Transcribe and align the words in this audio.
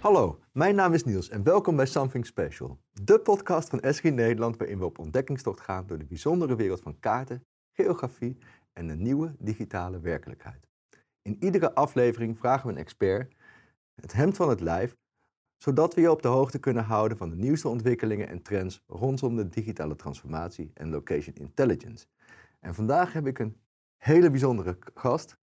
Hallo, 0.00 0.40
mijn 0.52 0.74
naam 0.74 0.92
is 0.92 1.04
Niels 1.04 1.28
en 1.28 1.42
welkom 1.42 1.76
bij 1.76 1.86
Something 1.86 2.26
Special. 2.26 2.80
De 2.92 3.20
podcast 3.20 3.68
van 3.68 3.80
Esri 3.80 4.10
Nederland 4.10 4.56
waarin 4.56 4.78
we 4.78 4.84
op 4.84 4.98
ontdekkingstocht 4.98 5.60
gaan 5.60 5.86
door 5.86 5.98
de 5.98 6.04
bijzondere 6.04 6.56
wereld 6.56 6.80
van 6.80 6.98
kaarten, 6.98 7.46
geografie 7.72 8.38
en 8.72 8.86
de 8.86 8.94
nieuwe 8.94 9.34
digitale 9.38 10.00
werkelijkheid. 10.00 10.68
In 11.22 11.36
iedere 11.40 11.74
aflevering 11.74 12.38
vragen 12.38 12.66
we 12.66 12.72
een 12.72 12.78
expert 12.78 13.34
het 13.94 14.12
hemd 14.12 14.36
van 14.36 14.48
het 14.48 14.60
lijf, 14.60 14.96
zodat 15.56 15.94
we 15.94 16.00
je 16.00 16.10
op 16.10 16.22
de 16.22 16.28
hoogte 16.28 16.58
kunnen 16.58 16.84
houden 16.84 17.16
van 17.16 17.30
de 17.30 17.36
nieuwste 17.36 17.68
ontwikkelingen 17.68 18.28
en 18.28 18.42
trends 18.42 18.82
rondom 18.86 19.36
de 19.36 19.48
digitale 19.48 19.96
transformatie 19.96 20.70
en 20.74 20.90
location 20.90 21.34
intelligence. 21.34 22.06
En 22.60 22.74
vandaag 22.74 23.12
heb 23.12 23.26
ik 23.26 23.38
een 23.38 23.56
hele 23.96 24.30
bijzondere 24.30 24.78
gast, 24.94 25.36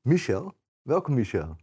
Michel. 0.00 0.54
Welkom 0.82 1.14
Michel. 1.14 1.56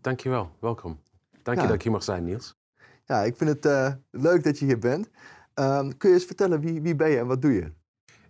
Dankjewel, 0.00 0.50
welkom. 0.60 1.00
Dank 1.48 1.60
je 1.60 1.66
dat 1.66 1.76
ik 1.76 1.82
hier 1.82 1.92
mag 1.92 2.02
zijn, 2.02 2.24
Niels. 2.24 2.56
Ja, 3.04 3.22
ik 3.22 3.36
vind 3.36 3.50
het 3.50 3.66
eh, 3.66 3.92
leuk 4.10 4.44
dat 4.44 4.58
je 4.58 4.64
hier 4.64 4.78
bent. 4.78 5.10
Ehm, 5.54 5.90
kun 5.96 6.08
je 6.08 6.14
eens 6.14 6.24
vertellen 6.24 6.60
wie, 6.60 6.82
wie 6.82 6.94
ben 6.94 7.10
je 7.10 7.18
en 7.18 7.26
wat 7.26 7.42
doe 7.42 7.52
je? 7.52 7.72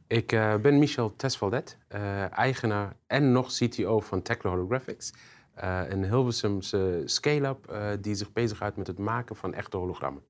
Ik 0.07 0.33
eh, 0.33 0.57
ben 0.57 0.79
Michel 0.79 1.17
Tesvaldet, 1.17 1.79
eh, 1.89 2.39
eigenaar 2.39 2.97
en 3.07 3.33
nog 3.33 3.53
CTO 3.53 4.01
van 4.01 4.23
Tekla 4.23 4.51
Holographics. 4.51 5.13
een 5.89 6.05
Hilversumse 6.05 7.03
scale-up 7.05 7.73
die 8.01 8.15
zich 8.15 8.33
bezighoudt 8.33 8.77
met 8.77 8.87
het 8.87 8.99
maken 8.99 9.37
van 9.37 9.55
echte 9.55 9.77
hologrammen. 9.77 10.23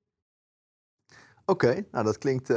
Oké, 1.44 1.84
nou 1.90 2.04
dat 2.04 2.18
klinkt, 2.18 2.52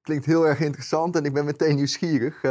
klinkt 0.00 0.26
heel 0.26 0.46
erg 0.46 0.60
interessant 0.60 1.16
en 1.16 1.24
ik 1.24 1.32
ben 1.32 1.44
meteen 1.44 1.76
nieuwsgierig. 1.76 2.42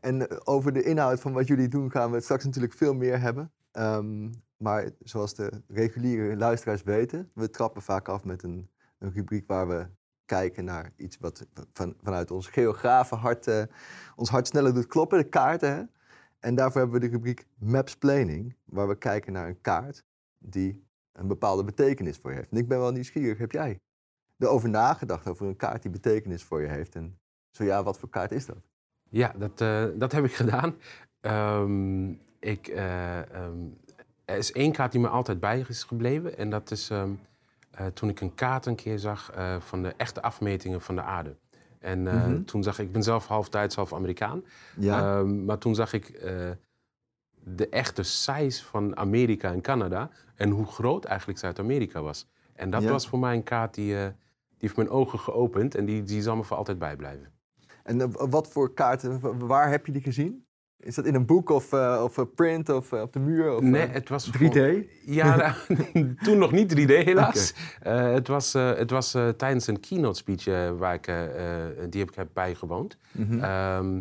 En 0.00 0.46
over 0.46 0.72
de 0.72 0.82
inhoud 0.82 1.20
van 1.20 1.32
wat 1.32 1.46
jullie 1.46 1.68
doen 1.68 1.90
gaan 1.90 2.08
we 2.08 2.14
het 2.14 2.24
straks 2.24 2.44
natuurlijk 2.44 2.74
veel 2.74 2.94
meer 2.94 3.20
hebben. 3.20 3.52
Ehm, 3.72 4.28
maar 4.64 4.90
zoals 5.02 5.34
de 5.34 5.62
reguliere 5.68 6.36
luisteraars 6.36 6.82
weten, 6.82 7.30
we 7.34 7.50
trappen 7.50 7.82
vaak 7.82 8.08
af 8.08 8.24
met 8.24 8.42
een, 8.42 8.70
een 8.98 9.12
rubriek 9.12 9.46
waar 9.46 9.68
we 9.68 9.86
kijken 10.24 10.64
naar 10.64 10.92
iets 10.96 11.18
wat 11.18 11.46
van, 11.72 11.94
vanuit 12.02 12.30
ons 12.30 12.46
geografen 12.48 13.16
hart, 13.16 13.46
eh, 13.46 13.62
ons 14.16 14.28
hart 14.28 14.46
sneller 14.46 14.74
doet 14.74 14.86
kloppen, 14.86 15.18
de 15.18 15.28
kaarten. 15.28 15.74
Hè? 15.74 15.82
En 16.38 16.54
daarvoor 16.54 16.80
hebben 16.80 17.00
we 17.00 17.06
de 17.06 17.12
rubriek 17.12 17.46
Mapsplaining, 17.58 18.56
waar 18.64 18.88
we 18.88 18.98
kijken 18.98 19.32
naar 19.32 19.48
een 19.48 19.60
kaart 19.60 20.04
die 20.38 20.86
een 21.12 21.28
bepaalde 21.28 21.64
betekenis 21.64 22.16
voor 22.16 22.30
je 22.30 22.36
heeft. 22.36 22.50
En 22.50 22.56
ik 22.56 22.68
ben 22.68 22.78
wel 22.78 22.92
nieuwsgierig, 22.92 23.38
heb 23.38 23.52
jij 23.52 23.80
erover 24.38 24.68
nagedacht 24.68 25.28
over 25.28 25.46
een 25.46 25.56
kaart 25.56 25.82
die 25.82 25.90
betekenis 25.90 26.42
voor 26.44 26.60
je 26.60 26.68
heeft? 26.68 26.94
En 26.94 27.18
zo 27.50 27.64
ja, 27.64 27.82
wat 27.82 27.98
voor 27.98 28.08
kaart 28.08 28.32
is 28.32 28.46
dat? 28.46 28.62
Ja, 29.10 29.34
dat, 29.38 29.60
eh, 29.60 29.86
dat 29.94 30.12
heb 30.12 30.24
ik 30.24 30.34
gedaan. 30.34 30.74
Ehm, 31.20 32.10
ik, 32.38 32.68
eh, 32.68 33.32
ehm, 33.32 33.68
er 34.24 34.36
is 34.36 34.52
één 34.52 34.72
kaart 34.72 34.92
die 34.92 35.00
me 35.00 35.08
altijd 35.08 35.40
bij 35.40 35.64
is 35.68 35.82
gebleven. 35.82 36.36
En 36.38 36.50
dat 36.50 36.70
is 36.70 36.90
ehm, 36.90 37.10
eh, 37.70 37.86
toen 37.86 38.08
ik 38.08 38.20
een 38.20 38.34
kaart 38.34 38.66
een 38.66 38.74
keer 38.74 38.98
zag 38.98 39.30
eh, 39.32 39.56
van 39.60 39.82
de 39.82 39.94
echte 39.96 40.22
afmetingen 40.22 40.80
van 40.80 40.94
de 40.94 41.02
aarde. 41.02 41.36
En 41.78 42.06
eh, 42.08 42.14
Mhm. 42.26 42.44
toen 42.44 42.62
zag 42.62 42.78
ik, 42.78 42.86
ik 42.86 42.92
ben 42.92 43.02
zelf 43.02 43.26
half 43.26 43.48
Duits, 43.48 43.74
half 43.76 43.92
Amerikaan. 43.94 44.44
Ja, 44.76 45.18
Ehm, 45.18 45.44
maar 45.44 45.58
toen 45.58 45.74
zag 45.74 45.92
ik 45.92 46.20
de 47.46 47.68
echte 47.68 48.02
size 48.02 48.64
van 48.64 48.96
Amerika 48.96 49.52
en 49.52 49.60
Canada 49.60 50.10
en 50.34 50.50
hoe 50.50 50.66
groot 50.66 51.04
eigenlijk 51.04 51.38
Zuid-Amerika 51.38 52.02
was. 52.02 52.26
En 52.52 52.70
dat 52.70 52.82
Ja. 52.82 52.90
was 52.90 53.08
voor 53.08 53.18
mij 53.18 53.34
een 53.34 53.42
kaart 53.42 53.74
die, 53.74 53.94
die 53.94 54.12
heeft 54.58 54.76
mijn 54.76 54.90
ogen 54.90 55.18
geopend 55.18 55.74
en 55.74 55.84
die, 55.84 56.02
die 56.02 56.22
zal 56.22 56.36
me 56.36 56.44
voor 56.44 56.56
altijd 56.56 56.78
bijblijven. 56.78 57.32
en 57.82 58.12
wat 58.30 58.48
voor 58.52 58.74
kaarten, 58.74 59.20
wa- 59.20 59.36
waar 59.36 59.70
heb 59.70 59.86
je 59.86 59.92
die 59.92 60.02
gezien? 60.02 60.46
Is 60.78 60.94
dat 60.94 61.04
in 61.04 61.14
een 61.14 61.26
boek 61.26 61.50
of, 61.50 61.72
eh, 61.72 62.00
of 62.04 62.16
een 62.16 62.34
print 62.34 62.68
of 62.68 62.92
eh, 62.92 63.00
op 63.00 63.12
de 63.12 63.18
muur? 63.18 63.54
Of, 63.56 63.62
nee, 63.62 63.82
eh, 63.82 63.92
het 63.92 64.08
was 64.08 64.30
3D? 64.30 64.36
voor- 64.52 64.84
Ja, 65.04 65.36
nou, 65.36 66.14
toen 66.24 66.38
nog 66.38 66.52
niet 66.52 66.68
3D 66.76 66.90
helaas. 67.04 67.54
Eh, 67.82 68.12
het 68.12 68.28
was, 68.28 68.54
eh, 68.54 68.74
het 68.74 68.90
was 68.90 69.10
tijdens 69.36 69.66
een 69.66 69.80
keynote 69.80 70.18
speech 70.18 70.44
waar 70.78 70.94
ik, 70.94 71.04
die 71.90 72.00
heb 72.00 72.08
ik 72.10 72.14
heb 72.14 72.28
bijgewoond. 72.32 72.96
Ehm, 73.40 74.00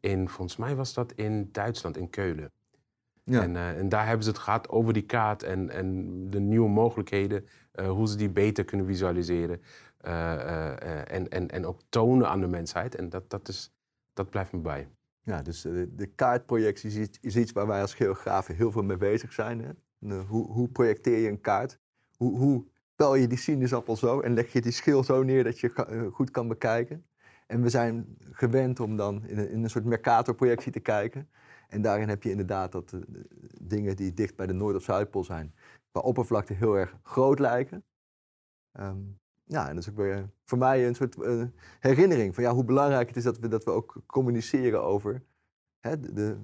in, 0.00 0.28
volgens 0.28 0.56
mij 0.56 0.74
was 0.76 0.94
dat 0.94 1.12
in 1.12 1.48
Duitsland, 1.52 1.96
in 1.96 2.10
Keulen. 2.10 2.50
ja. 3.24 3.42
En, 3.42 3.56
eh, 3.56 3.78
en 3.78 3.88
daar 3.88 4.06
hebben 4.06 4.24
ze 4.24 4.30
het 4.30 4.38
gehad 4.38 4.68
over 4.68 4.92
die 4.92 5.02
kaart 5.02 5.42
en, 5.42 5.70
en 5.70 6.06
de 6.30 6.40
nieuwe 6.40 6.68
mogelijkheden, 6.68 7.46
eh, 7.72 7.88
hoe 7.90 8.08
ze 8.08 8.16
die 8.16 8.30
beter 8.30 8.64
kunnen 8.64 8.86
visualiseren. 8.86 9.62
eh, 10.00 10.32
eh, 10.32 10.70
eh, 10.82 11.14
en, 11.14 11.28
en, 11.28 11.48
en 11.50 11.66
ook 11.66 11.80
tonen 11.88 12.28
aan 12.28 12.40
de 12.40 12.46
mensheid. 12.46 12.94
En 12.94 13.08
dat, 13.08 13.30
dat, 13.30 13.48
is, 13.48 13.72
dat 14.14 14.30
blijft 14.30 14.52
me 14.52 14.58
bij. 14.58 14.88
Ja, 15.22 15.42
dus 15.42 15.64
eh, 15.64 15.72
de 15.90 16.06
kaartprojectie 16.06 17.08
is 17.20 17.36
iets, 17.36 17.52
waar 17.52 17.66
wij 17.66 17.80
als 17.80 17.94
geografen 17.94 18.54
heel 18.54 18.72
veel 18.72 18.82
mee 18.82 18.96
bezig 18.96 19.32
zijn. 19.32 19.60
Hè? 19.60 20.20
Hoe, 20.20 20.52
hoe 20.52 20.68
projecteer 20.68 21.18
je 21.18 21.28
een 21.28 21.40
kaart? 21.40 21.78
Hoe, 22.16 22.38
hoe 22.38 22.66
pel 22.94 23.14
je 23.14 23.26
die 23.26 23.38
sinaasappel 23.38 23.96
zo 23.96 24.20
en 24.20 24.34
leg 24.34 24.52
je 24.52 24.60
die 24.60 24.72
schil 24.72 25.04
zo 25.04 25.22
neer 25.22 25.44
dat 25.44 25.58
je 25.58 25.72
eh, 25.72 26.06
goed 26.12 26.30
kan 26.30 26.48
bekijken? 26.48 27.06
En 27.46 27.62
we 27.62 27.68
zijn 27.68 28.16
gewend 28.30 28.80
om 28.80 28.96
dan 28.96 29.26
in 29.26 29.38
een, 29.38 29.54
een 29.54 29.70
soort 29.70 29.84
Mercator-projectie 29.84 30.72
te 30.72 30.80
kijken. 30.80 31.28
En 31.68 31.82
daarin 31.82 32.08
heb 32.08 32.22
je 32.22 32.30
inderdaad 32.30 32.72
dat 32.72 32.92
eh, 32.92 33.00
dingen 33.62 33.96
die 33.96 34.14
dicht 34.14 34.36
bij 34.36 34.46
de 34.46 34.52
Noord- 34.52 34.76
of 34.76 34.82
Zuidpool 34.82 35.24
zijn, 35.24 35.54
qua 35.90 36.00
oppervlakte 36.00 36.52
heel 36.52 36.74
erg 36.74 36.98
groot 37.02 37.38
lijken. 37.38 37.84
Ehm, 38.72 39.02
ja, 39.50 39.68
en 39.68 39.74
dat 39.74 39.84
is 39.84 39.90
ook 39.90 39.96
weer 39.96 40.30
voor 40.44 40.58
mij 40.58 40.86
een 40.86 40.94
soort 40.94 41.22
eh, 41.22 41.42
herinnering 41.80 42.34
van 42.34 42.44
ja, 42.44 42.52
hoe 42.52 42.64
belangrijk 42.64 43.08
het 43.08 43.16
is 43.16 43.24
dat 43.24 43.38
we, 43.38 43.48
dat 43.48 43.64
we 43.64 43.70
ook 43.70 44.02
communiceren 44.06 44.82
over. 44.82 45.22
Hè, 45.80 46.00
de, 46.00 46.12
de- 46.12 46.36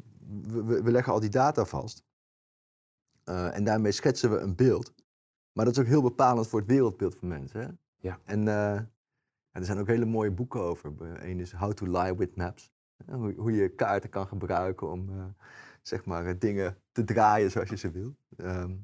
we, 0.82 0.90
leggen 0.90 1.12
al 1.12 1.20
die 1.20 1.30
data 1.30 1.64
vast. 1.64 2.04
Eh, 3.24 3.56
en 3.56 3.64
daarmee 3.64 3.92
schetsen 3.92 4.30
we 4.30 4.38
een 4.38 4.56
beeld. 4.56 4.94
Maar 5.52 5.64
dat 5.64 5.76
is 5.76 5.80
ook 5.80 5.88
heel 5.88 6.02
bepalend 6.02 6.48
voor 6.48 6.58
het 6.60 6.68
wereldbeeld 6.68 7.16
van 7.16 7.28
mensen. 7.28 7.60
Hè? 7.60 7.68
Ja. 7.96 8.20
En 8.24 8.48
eh, 8.48 8.74
er 9.50 9.64
zijn 9.64 9.78
ook 9.78 9.86
hele 9.86 10.04
mooie 10.04 10.30
boeken 10.30 10.60
over. 10.60 10.92
Eén 11.24 11.40
is 11.40 11.52
How 11.52 11.72
to 11.72 11.86
Lie 11.86 12.16
with 12.16 12.36
Maps. 12.36 12.72
Hoe, 13.06 13.34
hoe 13.34 13.52
je 13.52 13.68
kaarten 13.68 14.10
kan 14.10 14.26
gebruiken 14.26 14.90
om 14.90 15.08
eh, 15.10 15.24
zeg 15.82 16.04
maar, 16.04 16.26
eh, 16.26 16.34
dingen 16.38 16.82
te 16.92 17.04
draaien 17.04 17.50
zoals 17.50 17.68
je 17.68 17.76
ze 17.76 17.90
wil. 17.90 18.16
Ehm, 18.36 18.76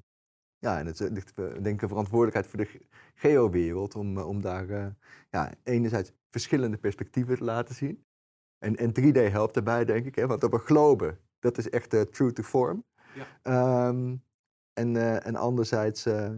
ja, 0.62 0.78
en 0.78 0.86
het 0.86 1.00
is, 1.00 1.08
ligt 1.08 1.38
eh, 1.38 1.44
denk 1.44 1.66
ik 1.66 1.82
een 1.82 1.88
verantwoordelijkheid 1.88 2.46
voor 2.46 2.58
de 2.58 2.66
ge- 2.66 2.86
geowereld 3.14 3.94
om, 3.94 4.18
eh, 4.18 4.28
om 4.28 4.40
daar 4.40 4.68
eh, 4.68 4.86
ja, 5.30 5.52
enerzijds 5.62 6.12
verschillende 6.30 6.76
perspectieven 6.76 7.36
te 7.36 7.44
laten 7.44 7.74
zien. 7.74 8.04
En, 8.58 8.76
en 8.76 8.92
3D 9.00 9.30
helpt 9.32 9.54
daarbij, 9.54 9.84
denk 9.84 10.06
ik, 10.06 10.14
hè, 10.14 10.26
want 10.26 10.44
op 10.44 10.52
een 10.52 10.58
globe, 10.58 11.18
dat 11.38 11.58
is 11.58 11.70
echt 11.70 11.94
eh, 11.94 12.00
true 12.00 12.32
to 12.32 12.42
form. 12.42 12.84
Ja. 13.14 13.26
Ehm, 13.42 14.16
en, 14.72 14.96
eh, 14.96 15.26
en 15.26 15.36
anderzijds 15.36 16.06
eh, 16.06 16.30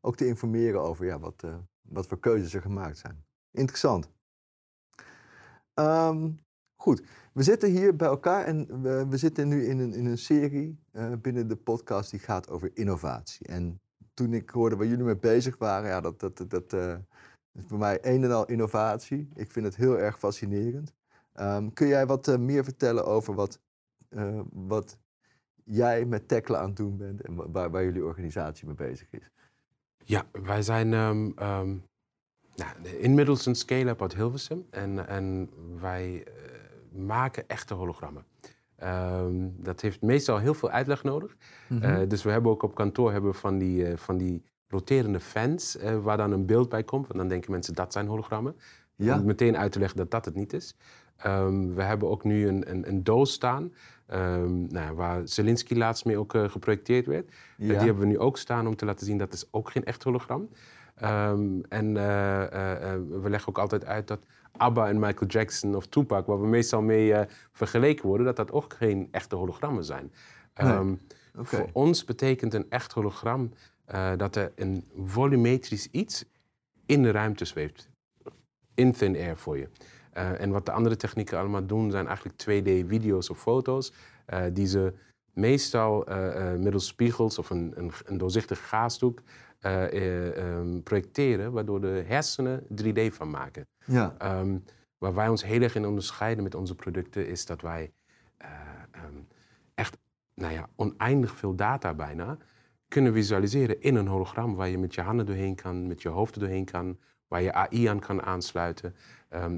ook 0.00 0.16
te 0.16 0.26
informeren 0.26 0.80
over 0.80 1.06
ja, 1.06 1.18
wat, 1.18 1.42
eh, 1.42 1.58
wat 1.82 2.06
voor 2.06 2.20
keuzes 2.20 2.54
er 2.54 2.62
gemaakt 2.62 2.98
zijn. 2.98 3.24
Interessant. 3.50 4.10
Ehm, 5.74 6.30
goed, 6.76 7.02
we 7.32 7.42
zitten 7.42 7.70
hier 7.70 7.96
bij 7.96 8.08
elkaar 8.08 8.44
en 8.44 8.82
we, 8.82 9.06
we 9.08 9.16
zitten 9.16 9.48
nu 9.48 9.64
in 9.66 9.78
een, 9.78 9.92
in 9.94 10.06
een 10.06 10.18
serie 10.18 10.78
eh, 10.92 11.12
binnen 11.20 11.48
de 11.48 11.56
podcast 11.56 12.10
die 12.10 12.20
gaat 12.20 12.50
over 12.50 12.70
innovatie. 12.74 13.46
En 13.46 13.80
toen 14.14 14.32
ik 14.32 14.50
hoorde 14.50 14.76
waar 14.76 14.86
jullie 14.86 15.04
mee 15.04 15.16
bezig 15.16 15.58
waren, 15.58 15.88
ja, 15.88 16.00
dat, 16.00 16.20
dat, 16.20 16.44
dat, 16.48 16.72
eh, 16.72 16.94
is 17.52 17.64
voor 17.66 17.78
mij 17.78 17.98
een 18.02 18.24
en 18.24 18.30
al 18.32 18.46
innovatie. 18.46 19.28
Ik 19.34 19.50
vind 19.52 19.66
het 19.66 19.76
heel 19.76 19.98
erg 19.98 20.18
fascinerend. 20.18 20.92
Ehm, 21.32 21.68
kun 21.72 21.86
jij 21.86 22.06
wat 22.06 22.28
eh, 22.28 22.36
meer 22.36 22.64
vertellen 22.64 23.04
over 23.06 23.34
wat, 23.34 23.60
wat 24.52 24.98
jij 25.64 26.04
met 26.04 26.28
Tekla 26.28 26.58
aan 26.58 26.66
het 26.66 26.76
doen 26.76 26.96
bent 26.96 27.20
en 27.20 27.34
wa- 27.34 27.50
waar, 27.50 27.70
waar 27.70 27.84
jullie 27.84 28.04
organisatie 28.04 28.66
mee 28.66 28.74
bezig 28.76 29.08
is? 29.10 29.30
Ja, 30.04 30.26
wij 30.32 30.62
zijn 30.62 30.92
ehm, 30.92 31.30
ehm, 31.36 31.76
nou, 32.56 32.88
inmiddels 32.98 33.46
een 33.46 33.54
scale-up 33.54 34.02
uit 34.02 34.14
Hilversum. 34.14 34.66
En, 34.70 35.08
en 35.08 35.50
wij 35.80 36.26
maken 36.96 37.48
echte 37.48 37.74
hologrammen. 37.74 38.24
Ehm, 38.76 39.48
dat 39.56 39.80
heeft 39.80 40.02
meestal 40.02 40.38
heel 40.38 40.54
veel 40.54 40.70
uitleg 40.70 41.02
nodig. 41.02 41.36
Mhm. 41.68 41.82
Eh, 41.82 42.08
dus 42.08 42.22
we 42.22 42.30
hebben 42.30 42.50
ook 42.50 42.62
op 42.62 42.74
kantoor 42.74 43.12
hebben 43.12 43.34
van, 43.34 43.58
die, 43.58 43.86
eh, 43.86 43.96
van 43.96 44.16
die 44.16 44.42
roterende 44.68 45.20
fans 45.20 45.76
eh, 45.76 45.98
waar 46.02 46.16
dan 46.16 46.32
een 46.32 46.46
beeld 46.46 46.68
bij 46.68 46.84
komt. 46.84 47.10
En 47.10 47.18
dan 47.18 47.28
denken 47.28 47.50
mensen 47.50 47.74
dat 47.74 47.92
zijn 47.92 48.06
hologrammen. 48.06 48.56
ja, 48.96 49.18
Om 49.18 49.24
meteen 49.24 49.56
uit 49.56 49.72
te 49.72 49.78
leggen 49.78 49.96
dat 49.96 50.10
dat 50.10 50.24
het 50.24 50.34
niet 50.34 50.52
is. 50.52 50.76
Ehm, 51.16 51.74
we 51.74 51.82
hebben 51.82 52.08
ook 52.08 52.24
nu 52.24 52.48
een, 52.48 52.70
een, 52.70 52.88
een 52.88 53.04
doos 53.04 53.32
staan. 53.32 53.72
ehm, 54.06 54.66
nou, 54.66 54.94
waar 54.94 55.28
Zelensky 55.28 55.74
laatst 55.74 56.04
mee 56.04 56.18
ook 56.18 56.34
geprojecteerd 56.46 57.06
werd. 57.06 57.30
Ja. 57.56 57.66
die 57.66 57.76
hebben 57.76 57.98
we 57.98 58.06
nu 58.06 58.18
ook 58.18 58.38
staan 58.38 58.66
om 58.66 58.76
te 58.76 58.84
laten 58.84 59.06
zien 59.06 59.18
dat 59.18 59.32
is 59.32 59.48
ook 59.50 59.70
geen 59.70 59.84
echt 59.84 60.02
hologram. 60.02 60.48
Ehm, 60.94 61.60
en 61.68 61.92
we 63.22 63.26
leggen 63.28 63.48
ook 63.48 63.58
altijd 63.58 63.84
uit 63.84 64.08
dat 64.08 64.26
ABBA 64.58 64.88
en 64.88 64.98
Michael 64.98 65.30
Jackson 65.30 65.74
of 65.74 65.86
Tupac, 65.86 66.26
waar 66.26 66.40
we 66.40 66.46
meestal 66.46 66.82
mee 66.82 67.14
eh, 67.14 67.26
vergeleken 67.52 68.06
worden, 68.06 68.26
dat 68.26 68.36
dat 68.36 68.52
ook 68.52 68.72
geen 68.72 69.08
echte 69.10 69.36
hologrammen 69.36 69.84
zijn. 69.84 70.12
Nee. 70.54 70.72
Ehm. 70.72 70.94
Voor 71.34 71.68
ons 71.72 72.04
betekent 72.04 72.54
een 72.54 72.66
echt 72.68 72.92
hologram 72.92 73.52
eh, 73.84 74.12
dat 74.16 74.36
er 74.36 74.52
een 74.54 74.84
volumetrisch 75.04 75.88
iets 75.90 76.24
in 76.86 77.02
de 77.02 77.10
ruimte 77.10 77.44
zweeft. 77.44 77.88
In 78.74 78.92
thin 78.92 79.16
air 79.16 79.36
voor 79.36 79.58
je. 79.58 79.68
Eh, 80.12 80.40
en 80.40 80.50
wat 80.50 80.66
de 80.66 80.72
andere 80.72 80.96
technieken 80.96 81.38
allemaal 81.38 81.66
doen, 81.66 81.90
zijn 81.90 82.06
eigenlijk 82.06 82.42
2D-video's 82.42 83.30
of 83.30 83.38
foto's. 83.38 83.92
die 84.52 84.66
ze 84.66 84.92
meestal 85.32 86.06
middels 86.58 86.86
spiegels 86.86 87.38
of 87.38 87.50
een, 87.50 87.72
een, 87.76 87.92
een 88.04 88.18
doorzichtige 88.18 88.62
gaasdoek 88.62 89.20
eh, 89.60 89.84
eh, 89.84 90.36
ehm, 90.36 90.80
projecteren, 90.82 91.52
waardoor 91.52 91.80
de 91.80 92.04
hersenen 92.06 92.66
3D 92.68 93.14
van 93.14 93.30
maken. 93.30 93.68
Ja. 93.84 94.14
Ehm, 94.18 94.58
waar 94.98 95.14
wij 95.14 95.28
ons 95.28 95.44
heel 95.44 95.60
erg 95.60 95.74
in 95.74 95.86
onderscheiden 95.86 96.44
met 96.44 96.54
onze 96.54 96.74
producten, 96.74 97.26
is 97.26 97.46
dat 97.46 97.60
wij 97.60 97.92
eh, 98.36 98.50
ehm, 98.90 99.16
echt 99.74 99.98
nou 100.34 100.52
ja, 100.52 100.68
oneindig 100.76 101.36
veel 101.36 101.54
data 101.54 101.94
bijna 101.94 102.36
kunnen 102.88 103.12
visualiseren 103.12 103.80
in 103.80 103.94
een 103.94 104.06
hologram 104.06 104.54
waar 104.54 104.68
je 104.68 104.78
met 104.78 104.94
je 104.94 105.00
handen 105.00 105.26
doorheen 105.26 105.54
kan, 105.54 105.86
met 105.86 106.02
je 106.02 106.08
hoofd 106.08 106.34
er 106.34 106.40
doorheen 106.40 106.64
kan, 106.64 106.98
waar 107.28 107.42
je 107.42 107.52
AI 107.52 107.86
aan 107.86 108.00
kan 108.00 108.22
aansluiten. 108.22 108.96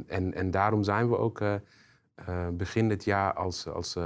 En, 0.07 0.35
en 0.35 0.51
daarom 0.51 0.83
zijn 0.83 1.09
we 1.09 1.17
ook 1.17 1.43
begin 2.53 2.89
dit 2.89 3.05
jaar 3.05 3.35
als, 3.35 3.67
als 3.67 3.97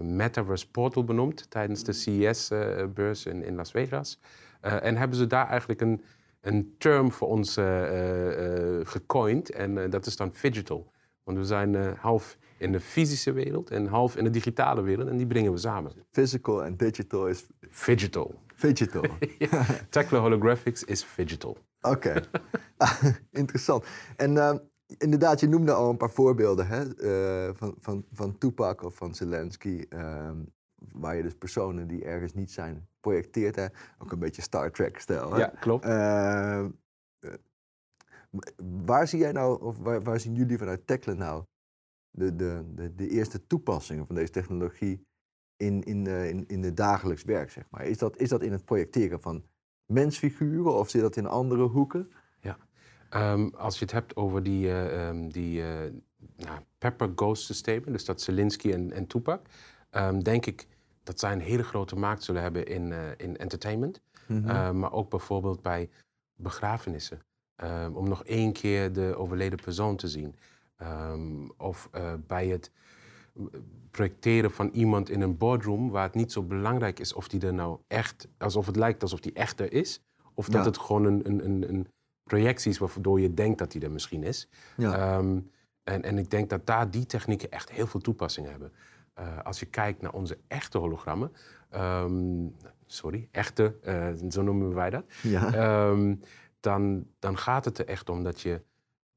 Metaverse 0.00 0.70
Portal 0.70 1.04
benoemd 1.04 1.50
tijdens 1.50 1.84
de 1.84 1.92
CES-beurs 1.92 3.26
in, 3.26 3.42
in 3.42 3.54
Las 3.54 3.70
Vegas. 3.70 4.18
Eh, 4.66 4.84
en 4.84 4.96
hebben 4.96 5.16
ze 5.16 5.26
daar 5.26 5.48
eigenlijk 5.48 5.80
een, 5.80 6.02
een 6.40 6.74
term 6.78 7.12
voor 7.12 7.28
ons 7.28 7.56
eh, 7.56 8.80
gecoind 8.82 9.50
en 9.50 9.90
dat 9.90 10.06
is 10.06 10.16
dan 10.16 10.32
Digital. 10.40 10.92
Want 11.24 11.38
we 11.38 11.44
zijn 11.44 11.96
half 11.96 12.38
in 12.58 12.72
de 12.72 12.80
fysische 12.80 13.32
wereld 13.32 13.70
en 13.70 13.86
half 13.86 14.16
in 14.16 14.24
de 14.24 14.30
digitale 14.30 14.82
wereld 14.82 15.08
en 15.08 15.16
die 15.16 15.26
brengen 15.26 15.52
we 15.52 15.58
samen. 15.58 15.92
Physical 16.10 16.64
en 16.64 16.76
digital 16.76 17.28
is 17.28 17.46
Digital. 17.84 18.34
digital. 18.60 19.04
Techno 19.90 20.18
Holographics 20.20 20.84
is 20.84 21.06
digital. 21.16 21.56
Oké, 21.80 22.22
interessant. 23.30 23.84
En 24.16 24.62
inderdaad, 24.98 25.40
je 25.40 25.48
noemde 25.48 25.72
al 25.72 25.90
een 25.90 25.96
paar 25.96 26.10
voorbeelden 26.10 26.66
hè? 26.66 26.84
van, 27.54 27.74
van, 27.80 28.04
van 28.12 28.38
Tupac 28.38 28.82
of 28.82 28.94
van 28.94 29.14
Zelensky. 29.14 29.84
ehm, 29.88 30.36
waar 30.92 31.16
je 31.16 31.22
dus 31.22 31.34
personen 31.34 31.86
die 31.86 32.04
ergens 32.04 32.34
niet 32.34 32.50
zijn 32.50 32.88
projecteert. 33.00 33.56
Hè? 33.56 33.66
Ook 33.98 34.12
een 34.12 34.18
beetje 34.18 34.42
Star 34.42 34.70
Trek-stijl. 34.70 35.38
Ja, 35.38 35.46
klopt. 35.46 35.84
Eh, 35.84 36.58
eh, 36.58 36.68
waar 38.86 39.08
zie 39.08 39.18
jij 39.18 39.32
nou, 39.32 39.62
of 39.62 39.78
waar, 39.78 40.02
waar 40.02 40.20
zien 40.20 40.34
jullie 40.34 40.58
vanuit 40.58 40.86
Teklen 40.86 41.16
nou 41.16 41.44
de, 42.10 42.36
de, 42.36 42.64
de, 42.74 42.94
de 42.94 43.08
eerste 43.08 43.46
toepassingen 43.46 44.06
van 44.06 44.14
deze 44.14 44.32
technologie 44.32 45.06
in, 45.56 45.82
in, 45.82 46.06
eh, 46.06 46.28
in, 46.28 46.44
in 46.46 46.62
het 46.62 46.76
dagelijks 46.76 47.24
werk, 47.24 47.50
zeg 47.50 47.64
maar? 47.70 47.84
Is 47.84 47.98
dat, 47.98 48.16
is 48.16 48.28
dat 48.28 48.42
in 48.42 48.52
het 48.52 48.64
projecteren 48.64 49.20
van 49.20 49.44
mensfiguren 49.84 50.74
of 50.74 50.90
zit 50.90 51.00
dat 51.00 51.16
in 51.16 51.26
andere 51.26 51.62
hoeken? 51.62 52.10
Ehm, 53.10 53.48
als 53.48 53.78
je 53.78 53.84
het 53.84 53.92
hebt 53.92 54.16
over 54.16 54.42
die, 54.42 54.68
eh, 54.68 55.08
ehm, 55.08 55.28
die 55.28 55.62
nou, 56.36 56.60
Pepper 56.78 57.12
Ghost 57.16 57.44
systemen, 57.44 57.92
dus 57.92 58.04
dat 58.04 58.20
Zelensky 58.20 58.72
en, 58.72 58.92
en 58.92 59.06
Tupac, 59.06 59.46
ehm, 59.96 60.20
denk 60.20 60.46
ik 60.46 60.66
dat 61.02 61.20
zij 61.20 61.32
een 61.32 61.40
hele 61.40 61.62
grote 61.62 61.96
markt 61.96 62.24
zullen 62.24 62.42
hebben 62.42 62.66
in, 62.66 62.92
eh, 62.92 62.98
in 63.16 63.36
entertainment. 63.36 64.00
Mhm. 64.26 64.48
Uh, 64.48 64.70
maar 64.70 64.92
ook 64.92 65.10
bijvoorbeeld 65.10 65.62
bij 65.62 65.90
begrafenissen. 66.34 67.20
Um, 67.64 67.96
om 67.96 68.08
nog 68.08 68.24
één 68.24 68.52
keer 68.52 68.92
de 68.92 69.14
overleden 69.16 69.58
persoon 69.58 69.96
te 69.96 70.08
zien. 70.08 70.36
Um, 70.82 71.50
of 71.56 71.88
uh, 71.94 72.12
bij 72.26 72.46
het 72.46 72.70
projecteren 73.90 74.50
van 74.50 74.68
iemand 74.72 75.10
in 75.10 75.20
een 75.20 75.36
boardroom 75.36 75.90
waar 75.90 76.02
het 76.04 76.14
niet 76.14 76.32
zo 76.32 76.42
belangrijk 76.42 76.98
is 76.98 77.12
of 77.12 77.28
die 77.28 77.46
er 77.46 77.54
nou 77.54 77.78
echt, 77.86 78.28
alsof 78.38 78.66
het 78.66 78.76
lijkt 78.76 79.02
alsof 79.02 79.20
die 79.20 79.32
echter 79.32 79.72
is. 79.72 80.00
Of 80.34 80.46
dat 80.46 80.60
Ja. 80.60 80.66
het 80.66 80.78
gewoon 80.78 81.04
een, 81.04 81.26
een, 81.26 81.44
een, 81.44 81.68
een 81.68 81.86
projectie 82.22 82.70
is 82.70 82.78
waardoor 82.78 83.20
je 83.20 83.34
denkt 83.34 83.58
dat 83.58 83.72
die 83.72 83.82
er 83.82 83.90
misschien 83.90 84.22
is. 84.22 84.48
ja. 84.76 84.92
Ehm, 84.98 85.38
en, 85.84 86.02
en 86.02 86.18
ik 86.18 86.30
denk 86.30 86.50
dat 86.50 86.66
daar 86.66 86.90
die 86.90 87.06
technieken 87.06 87.50
echt 87.50 87.70
heel 87.70 87.86
veel 87.86 88.00
toepassingen 88.00 88.50
hebben. 88.50 88.72
Eh, 89.16 89.38
als 89.42 89.60
je 89.60 89.66
kijkt 89.66 90.02
naar 90.02 90.12
onze 90.12 90.38
echte 90.48 90.78
hologrammen, 90.78 91.32
ehm, 91.70 92.46
sorry, 92.86 93.28
echte, 93.30 93.76
eh, 93.82 94.08
zo 94.28 94.42
noemen 94.42 94.74
wij 94.74 94.90
dat, 94.90 95.04
ja. 95.22 95.52
ehm, 95.54 96.14
dan, 96.60 97.06
dan 97.18 97.38
gaat 97.38 97.64
het 97.64 97.78
er 97.78 97.86
echt 97.86 98.08
om 98.08 98.22
dat 98.22 98.40
je 98.40 98.62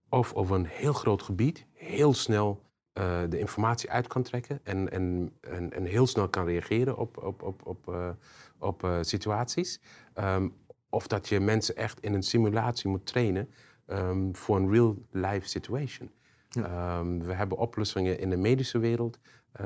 of 0.09 0.33
over 0.33 0.55
een 0.55 0.65
heel 0.65 0.93
groot 0.93 1.21
gebied 1.21 1.65
heel 1.73 2.13
snel 2.13 2.63
eh, 2.93 3.19
de 3.29 3.39
informatie 3.39 3.91
uit 3.91 4.07
kan 4.07 4.23
trekken 4.23 4.59
en, 4.63 4.91
en, 4.91 5.33
en, 5.41 5.73
en 5.73 5.85
heel 5.85 6.07
snel 6.07 6.29
kan 6.29 6.45
reageren 6.45 6.97
op, 6.97 7.23
op, 7.23 7.41
op, 7.41 7.65
op, 7.65 8.15
op 8.59 8.97
situaties. 9.01 9.81
Ehm, 10.13 10.49
of 10.89 11.07
dat 11.07 11.29
je 11.29 11.39
mensen 11.39 11.75
echt 11.75 11.99
in 11.99 12.13
een 12.13 12.23
simulatie 12.23 12.89
moet 12.89 13.05
trainen 13.05 13.49
voor 14.31 14.57
een 14.57 14.71
real-life 14.71 15.47
situation. 15.47 16.11
Ja. 16.49 17.05
We 17.05 17.33
hebben 17.33 17.57
oplossingen 17.57 18.19
in 18.19 18.29
de 18.29 18.37
medische 18.37 18.79
wereld, 18.79 19.19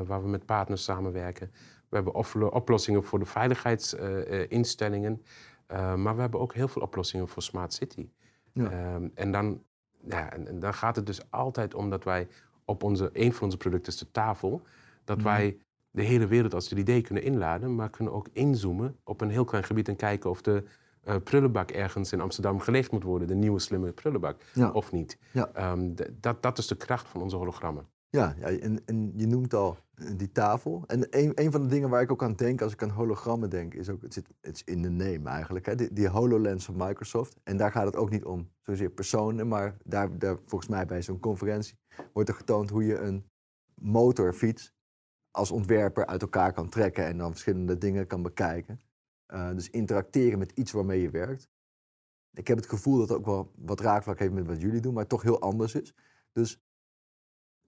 waar 0.06 0.22
we 0.24 0.28
met 0.30 0.46
partners 0.46 0.84
samenwerken. 0.84 1.52
We 1.90 1.96
hebben 1.96 2.14
oplo- 2.16 2.48
oplossingen 2.48 3.04
voor 3.04 3.20
de 3.20 3.26
veiligheidsinstellingen. 3.26 5.22
Eh, 5.68 5.96
maar 5.96 6.16
we 6.16 6.22
hebben 6.22 6.40
ook 6.40 6.54
heel 6.54 6.68
veel 6.68 6.82
oplossingen 6.82 7.28
voor 7.28 7.42
Smart 7.42 7.74
City. 7.74 8.10
Ja. 8.54 8.70
Ehm, 8.72 9.08
en, 9.14 9.32
dan, 9.32 9.64
ja, 10.08 10.32
en, 10.34 10.60
dan 10.60 10.74
gaat 10.74 10.96
het 10.96 11.06
dus 11.06 11.32
altijd 11.32 11.74
om 11.74 11.90
dat 11.90 12.04
wij 12.04 12.28
op 12.66 12.84
onze, 12.84 13.10
een 13.14 13.34
van 13.34 13.44
onze 13.44 13.58
producten 13.58 13.94
is 13.94 14.00
de 14.00 14.12
tafel, 14.12 14.62
dat 15.04 15.18
Mhm. 15.18 15.26
wij 15.26 15.58
de 15.92 16.02
hele 16.04 16.28
wereld 16.28 16.54
als 16.54 16.68
3D 16.76 17.02
kunnen 17.02 17.24
inladen, 17.24 17.76
maar 17.76 17.90
kunnen 17.90 18.14
ook 18.14 18.28
inzoomen 18.32 18.98
op 19.04 19.22
een 19.22 19.30
heel 19.30 19.44
klein 19.46 19.64
gebied 19.64 19.88
en 19.88 19.96
kijken 19.96 20.30
of 20.30 20.42
de 20.42 20.64
eh, 21.04 21.16
prullenbak 21.24 21.72
ergens 21.72 22.12
in 22.12 22.22
Amsterdam 22.22 22.60
geleegd 22.60 22.92
moet 22.92 23.04
worden, 23.04 23.28
de 23.28 23.36
nieuwe 23.36 23.60
slimme 23.60 23.92
prullenbak, 23.92 24.42
Ja. 24.54 24.70
of 24.72 24.92
niet. 24.92 25.18
Ja. 25.32 25.50
Ehm, 25.54 25.90
dat, 26.20 26.42
dat 26.44 26.58
is 26.58 26.68
de 26.68 26.76
kracht 26.76 27.08
van 27.08 27.22
onze 27.22 27.36
hologrammen. 27.36 27.88
Ja, 28.16 28.36
ja 28.40 28.48
en, 28.48 28.86
en 28.86 29.14
je 29.16 29.28
noemt 29.28 29.54
al 29.54 29.78
eh, 29.96 30.08
die 30.18 30.32
tafel. 30.32 30.84
En 30.88 31.08
een, 31.10 31.52
van 31.52 31.62
de 31.62 31.68
dingen 31.68 31.90
waar 31.90 32.02
ik 32.02 32.12
ook 32.12 32.24
aan 32.24 32.36
denk 32.36 32.62
als 32.62 32.74
ik 32.74 32.84
aan 32.84 32.90
hologrammen 32.90 33.50
denk, 33.50 33.74
is 33.74 33.90
ook, 33.90 34.02
het 34.02 34.14
zit 34.14 34.28
het 34.42 34.56
is 34.56 34.64
in 34.64 34.82
de 34.82 34.90
name 34.90 35.30
eigenlijk, 35.30 35.66
hè? 35.66 35.76
Die, 35.76 35.94
die 35.94 36.08
HoloLens 36.08 36.66
van 36.66 36.76
Microsoft. 36.78 37.40
En 37.44 37.58
daar 37.58 37.72
gaat 37.72 37.86
het 37.86 37.96
ook 37.96 38.10
niet 38.10 38.24
om 38.24 38.50
zozeer 38.62 38.90
personen, 38.90 39.48
maar 39.48 39.78
daar, 39.84 40.18
daar 40.18 40.38
volgens 40.46 40.70
mij 40.70 40.86
bij 40.86 41.02
zo'n 41.02 41.20
conferentie 41.20 41.78
wordt 42.14 42.30
er 42.30 42.36
getoond 42.36 42.70
hoe 42.70 42.86
je 42.86 42.98
een 42.98 43.30
motorfiets 43.76 44.74
als 45.32 45.52
ontwerper 45.52 46.06
uit 46.06 46.22
elkaar 46.22 46.54
kan 46.54 46.70
trekken 46.70 47.06
en 47.06 47.18
dan 47.18 47.32
verschillende 47.32 47.78
dingen 47.78 48.08
kan 48.08 48.22
bekijken. 48.22 48.80
Eh, 49.26 49.50
dus 49.50 49.70
interacteren 49.70 50.40
met 50.40 50.52
iets 50.52 50.72
waarmee 50.72 51.02
je 51.02 51.10
werkt. 51.10 51.50
Ik 52.34 52.48
heb 52.48 52.58
het 52.58 52.70
gevoel 52.70 52.98
dat 52.98 53.10
het 53.10 53.18
ook 53.18 53.26
wel 53.26 53.52
wat 53.56 53.80
raakvlak 53.80 54.20
heeft 54.20 54.34
met 54.34 54.48
wat 54.48 54.62
jullie 54.62 54.82
doen, 54.82 54.94
maar 54.94 55.08
toch 55.08 55.22
heel 55.22 55.42
anders 55.42 55.76
is. 55.76 55.96
Dus 56.32 56.63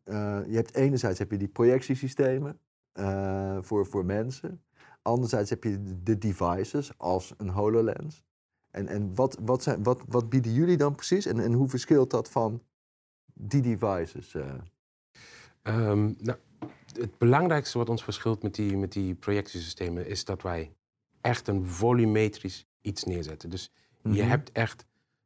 eh, 0.05 0.39
je 0.47 0.55
hebt 0.55 0.73
enerzijds 0.75 1.19
heb 1.19 1.31
je 1.31 1.37
die 1.37 1.47
projectiesystemen 1.47 2.59
eh, 2.91 3.57
voor, 3.61 3.85
voor 3.85 4.05
mensen. 4.05 4.63
Anderzijds 5.01 5.49
heb 5.49 5.63
je 5.63 5.81
de- 5.83 6.03
de 6.03 6.17
devices 6.17 6.97
als 6.97 7.33
een 7.37 7.49
HoloLens. 7.49 8.23
En, 8.71 8.87
en 8.87 9.15
wat, 9.15 9.37
wat, 9.41 9.63
zijn, 9.63 9.83
wat, 9.83 10.01
wat 10.07 10.29
bieden 10.29 10.53
jullie 10.53 10.77
dan 10.77 10.95
precies? 10.95 11.25
En, 11.25 11.39
en 11.39 11.53
hoe 11.53 11.69
verschilt 11.69 12.09
dat 12.11 12.29
van 12.29 12.61
die 13.33 13.61
devices? 13.61 14.33
eh? 14.35 14.53
Ehm, 15.61 16.13
nou, 16.17 16.37
het 16.99 17.17
belangrijkste 17.17 17.77
wat 17.77 17.89
ons 17.89 18.03
verschilt 18.03 18.43
met 18.43 18.55
die, 18.55 18.77
met 18.77 18.91
die 18.91 19.15
projectiesystemen 19.15 20.07
is 20.07 20.25
dat 20.25 20.41
wij 20.41 20.75
echt 21.21 21.47
een 21.47 21.65
volumetrisch 21.65 22.67
iets 22.81 23.03
neerzetten. 23.03 23.49
Dus 23.49 23.71
je 24.01 24.09
Mhm. 24.09 24.27
hebt 24.29 24.51
echt 24.51 24.85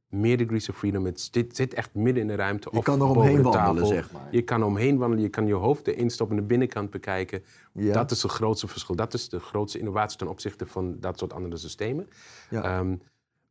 meer 0.09 0.37
degrees 0.37 0.69
of 0.69 0.77
freedom. 0.77 1.05
Het 1.05 1.29
zit, 1.31 1.55
zit 1.55 1.73
echt 1.73 1.93
midden 1.93 2.21
in 2.21 2.27
de 2.27 2.35
ruimte. 2.35 2.67
Je 2.71 2.77
of 2.77 2.83
kan 2.83 3.01
er 3.01 3.07
omheen 3.07 3.35
de 3.35 3.41
wandelen, 3.41 3.87
zeg 3.87 4.11
maar. 4.11 4.27
Je 4.31 4.41
kan 4.41 4.63
omheen 4.63 4.97
wandelen, 4.97 5.23
je 5.23 5.29
kan 5.29 5.47
je 5.47 5.53
hoofd 5.53 5.87
erin 5.87 6.09
stoppen, 6.09 6.35
de 6.35 6.41
binnenkant 6.41 6.89
bekijken. 6.89 7.43
Ja? 7.73 7.93
Dat 7.93 8.11
is 8.11 8.23
het 8.23 8.31
grootste 8.31 8.67
verschil. 8.67 8.95
Dat 8.95 9.13
is 9.13 9.29
de 9.29 9.39
grootste 9.39 9.79
innovatie 9.79 10.17
ten 10.17 10.27
opzichte 10.27 10.65
van 10.65 10.99
dat 10.99 11.17
soort 11.17 11.33
andere 11.33 11.57
systemen. 11.57 12.07
Ja. 12.49 12.63
Ehm, 12.63 12.95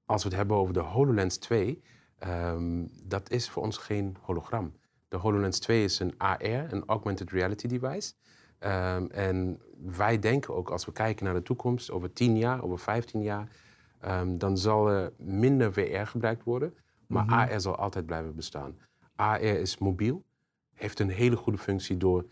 als 0.06 0.22
we 0.22 0.28
het 0.28 0.38
hebben 0.38 0.56
over 0.56 0.74
de 0.74 0.80
HoloLens 0.80 1.36
2, 1.36 1.82
ehm, 2.18 2.84
dat 3.04 3.30
is 3.30 3.50
voor 3.50 3.62
ons 3.62 3.76
geen 3.76 4.16
hologram. 4.20 4.72
De 5.08 5.16
HoloLens 5.16 5.58
2 5.58 5.84
is 5.84 5.98
een 5.98 6.14
AR, 6.18 6.72
een 6.72 6.82
augmented 6.86 7.30
reality 7.30 7.66
device. 7.66 8.12
Ehm, 8.58 9.06
en 9.06 9.60
wij 9.78 10.18
denken 10.18 10.54
ook, 10.54 10.70
als 10.70 10.84
we 10.84 10.92
kijken 10.92 11.24
naar 11.24 11.34
de 11.34 11.42
toekomst, 11.42 11.90
over 11.90 12.12
10 12.12 12.36
jaar, 12.36 12.62
over 12.62 12.78
15 12.78 13.22
jaar, 13.22 13.48
ehm, 14.00 14.38
dan 14.38 14.58
zal 14.58 14.88
er 14.88 15.12
minder 15.16 15.72
VR 15.72 16.06
gebruikt 16.06 16.44
worden, 16.44 16.74
maar 17.06 17.24
Mhm. 17.24 17.32
AR 17.32 17.60
zal 17.60 17.76
altijd 17.76 18.06
blijven 18.06 18.34
bestaan. 18.34 18.76
AR 19.16 19.40
is 19.40 19.78
mobiel, 19.78 20.24
heeft 20.74 21.00
een 21.00 21.10
hele 21.10 21.36
goede 21.36 21.58
functie 21.58 21.96
door 21.96 22.24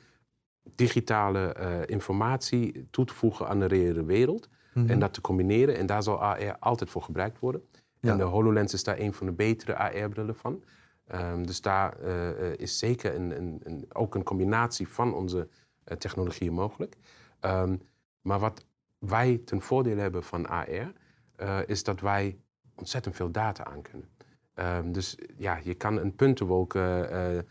digitale 0.75 1.53
eh, 1.53 1.81
informatie 1.87 2.87
toe 2.91 3.05
te 3.05 3.15
voegen 3.15 3.49
aan 3.49 3.59
de 3.61 3.67
reële 3.67 4.05
wereld 4.05 4.49
Mhm. 4.75 4.91
en 4.91 4.99
dat 4.99 5.13
te 5.15 5.21
combineren. 5.21 5.77
En 5.77 5.87
daar 5.87 6.03
zal 6.03 6.23
AR 6.23 6.59
altijd 6.59 6.91
voor 6.91 7.03
gebruikt 7.03 7.39
worden. 7.39 7.63
Ja. 8.01 8.13
En 8.13 8.19
de 8.19 8.25
HoloLens 8.25 8.73
is 8.73 8.85
daar 8.85 8.99
een 8.99 9.13
van 9.13 9.27
de 9.27 9.33
betere 9.33 9.77
AR-brillen 9.77 10.37
van. 10.37 10.63
Ehm, 11.07 11.43
dus 11.43 11.61
daar 11.61 11.99
eh, 11.99 12.29
eh, 12.31 12.59
is 12.59 12.79
zeker 12.79 13.15
een, 13.15 13.37
een, 13.37 13.61
een, 13.65 13.87
ook 13.93 14.15
een 14.15 14.23
combinatie 14.23 14.89
van 14.89 15.15
onze 15.15 15.49
eh, 15.85 15.97
technologieën 15.97 16.53
mogelijk. 16.53 16.97
Ehm, 17.41 17.77
maar 18.21 18.39
wat 18.39 18.67
wij 18.99 19.41
ten 19.45 19.61
voordele 19.61 20.01
hebben 20.01 20.23
van 20.23 20.47
AR, 20.49 20.93
eh, 21.37 21.59
is 21.67 21.83
dat 21.83 22.01
wij 22.01 22.39
ontzettend 22.75 23.17
veel 23.17 23.31
data 23.31 23.65
aan 23.65 23.83
kunnen. 23.83 24.09
Ehm, 24.55 24.93
dus 24.93 25.19
ja, 25.37 25.59
je 25.63 25.75
kan 25.75 25.99
een 25.99 26.15
puntenwolk 26.15 26.75
eh, 26.75 27.39
eh, 27.39 27.45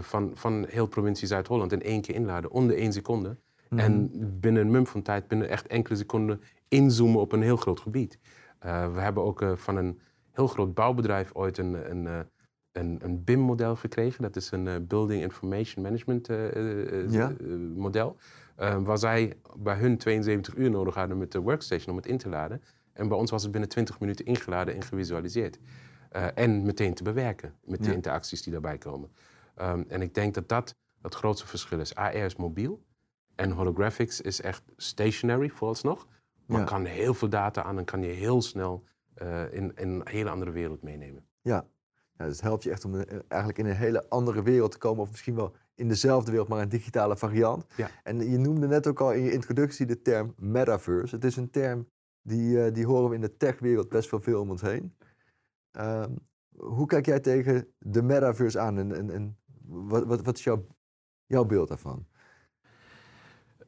van, 0.00 0.30
van 0.34 0.66
heel 0.68 0.86
provincie 0.86 1.28
Zuid-Holland 1.28 1.72
in 1.72 1.82
één 1.82 2.00
keer 2.00 2.14
inladen, 2.14 2.50
onder 2.50 2.76
één 2.76 2.92
seconde. 2.92 3.36
Mhm. 3.68 3.80
En 3.80 4.10
binnen 4.40 4.62
een 4.62 4.70
mum 4.70 4.86
van 4.86 5.02
tijd, 5.02 5.28
binnen 5.28 5.48
echt 5.48 5.66
enkele 5.66 5.96
seconden, 5.96 6.40
inzoomen 6.68 7.20
op 7.20 7.32
een 7.32 7.42
heel 7.42 7.56
groot 7.56 7.80
gebied. 7.80 8.18
We 8.60 9.00
hebben 9.00 9.22
ook 9.22 9.44
van 9.54 9.76
een 9.76 10.00
heel 10.30 10.46
groot 10.46 10.74
bouwbedrijf 10.74 11.34
ooit 11.34 11.58
een, 11.58 11.90
een, 11.90 12.26
een, 12.72 12.98
een 13.02 13.24
BIM-model 13.24 13.76
gekregen. 13.76 14.22
Dat 14.22 14.36
is 14.36 14.50
een 14.50 14.86
Building 14.86 15.22
Information 15.22 15.82
Management 15.82 16.26
ja. 17.08 17.32
model. 17.74 18.16
waar 18.82 18.98
zij 18.98 19.36
bij 19.56 19.76
hun 19.76 19.98
72 19.98 20.54
uur 20.54 20.70
nodig 20.70 20.94
hadden 20.94 21.18
met 21.18 21.32
de 21.32 21.40
workstation 21.40 21.90
om 21.90 21.96
het 21.96 22.06
in 22.06 22.18
te 22.18 22.28
laden. 22.28 22.62
En 22.96 23.08
bij 23.08 23.16
ons 23.16 23.30
was 23.30 23.42
het 23.42 23.50
binnen 23.50 23.68
20 23.68 24.00
minuten 24.00 24.24
ingeladen 24.24 24.74
en 24.74 24.82
gevisualiseerd. 24.82 25.58
en 26.34 26.62
meteen 26.62 26.94
te 26.94 27.02
bewerken 27.02 27.54
met 27.64 27.84
de 27.84 27.92
interacties 27.92 28.42
die 28.42 28.52
daarbij 28.52 28.78
komen. 28.78 29.10
Um, 29.60 29.84
en 29.88 30.02
ik 30.02 30.14
denk 30.14 30.34
dat 30.34 30.48
dat 30.48 30.76
het 31.02 31.14
grootste 31.14 31.46
verschil 31.46 31.80
is. 31.80 31.94
AR 31.94 32.14
is 32.14 32.36
mobiel 32.36 32.82
en 33.34 33.50
holographics 33.50 34.20
is 34.20 34.40
echt 34.40 34.62
stationary 34.76 35.48
vooralsnog. 35.48 36.06
Maar 36.46 36.64
kan 36.64 36.84
heel 36.84 37.14
veel 37.14 37.28
data 37.28 37.62
aan 37.62 37.78
en 37.78 37.84
kan 37.84 38.02
je 38.02 38.08
heel 38.08 38.42
snel 38.42 38.84
uh, 39.22 39.52
in, 39.52 39.72
in, 39.76 39.88
een 39.88 40.00
hele 40.04 40.30
andere 40.30 40.50
wereld 40.50 40.82
meenemen. 40.82 41.24
Ja. 41.40 41.66
ja, 42.18 42.24
dus 42.24 42.32
het 42.32 42.40
helpt 42.40 42.62
je 42.62 42.70
echt 42.70 42.84
om 42.84 42.94
eigenlijk 43.28 43.58
in 43.58 43.66
een 43.66 43.76
hele 43.76 44.08
andere 44.08 44.42
wereld 44.42 44.70
te 44.70 44.78
komen. 44.78 45.02
Of 45.02 45.10
misschien 45.10 45.34
wel 45.34 45.54
in 45.74 45.88
dezelfde 45.88 46.30
wereld, 46.30 46.48
maar 46.48 46.60
een 46.60 46.68
digitale 46.68 47.16
variant. 47.16 47.66
Ja. 47.76 47.90
En 48.02 48.30
je 48.30 48.38
noemde 48.38 48.66
net 48.66 48.86
ook 48.86 49.00
al 49.00 49.12
in 49.12 49.22
je 49.22 49.32
introductie 49.32 49.86
de 49.86 50.02
term 50.02 50.34
metaverse. 50.36 51.14
Het 51.14 51.24
is 51.24 51.36
een 51.36 51.50
term 51.50 51.88
die, 52.26 52.56
uh, 52.56 52.72
die 52.72 52.86
horen 52.86 53.08
we 53.08 53.14
in 53.14 53.20
de 53.20 53.36
techwereld 53.36 53.88
best 53.88 54.10
wel 54.10 54.20
veel 54.20 54.40
om 54.40 54.50
ons 54.50 54.60
heen. 54.60 54.96
Uh, 55.72 56.04
hoe 56.56 56.86
kijk 56.86 57.06
jij 57.06 57.20
tegen 57.20 57.68
de 57.78 58.02
metaverse 58.02 58.58
aan 58.58 58.92
en, 58.92 59.38
wat, 59.66 60.04
wat, 60.04 60.22
wat 60.22 60.38
is 60.38 60.44
jouw, 60.44 60.66
jouw 61.26 61.44
beeld 61.44 61.68
daarvan? 61.68 62.06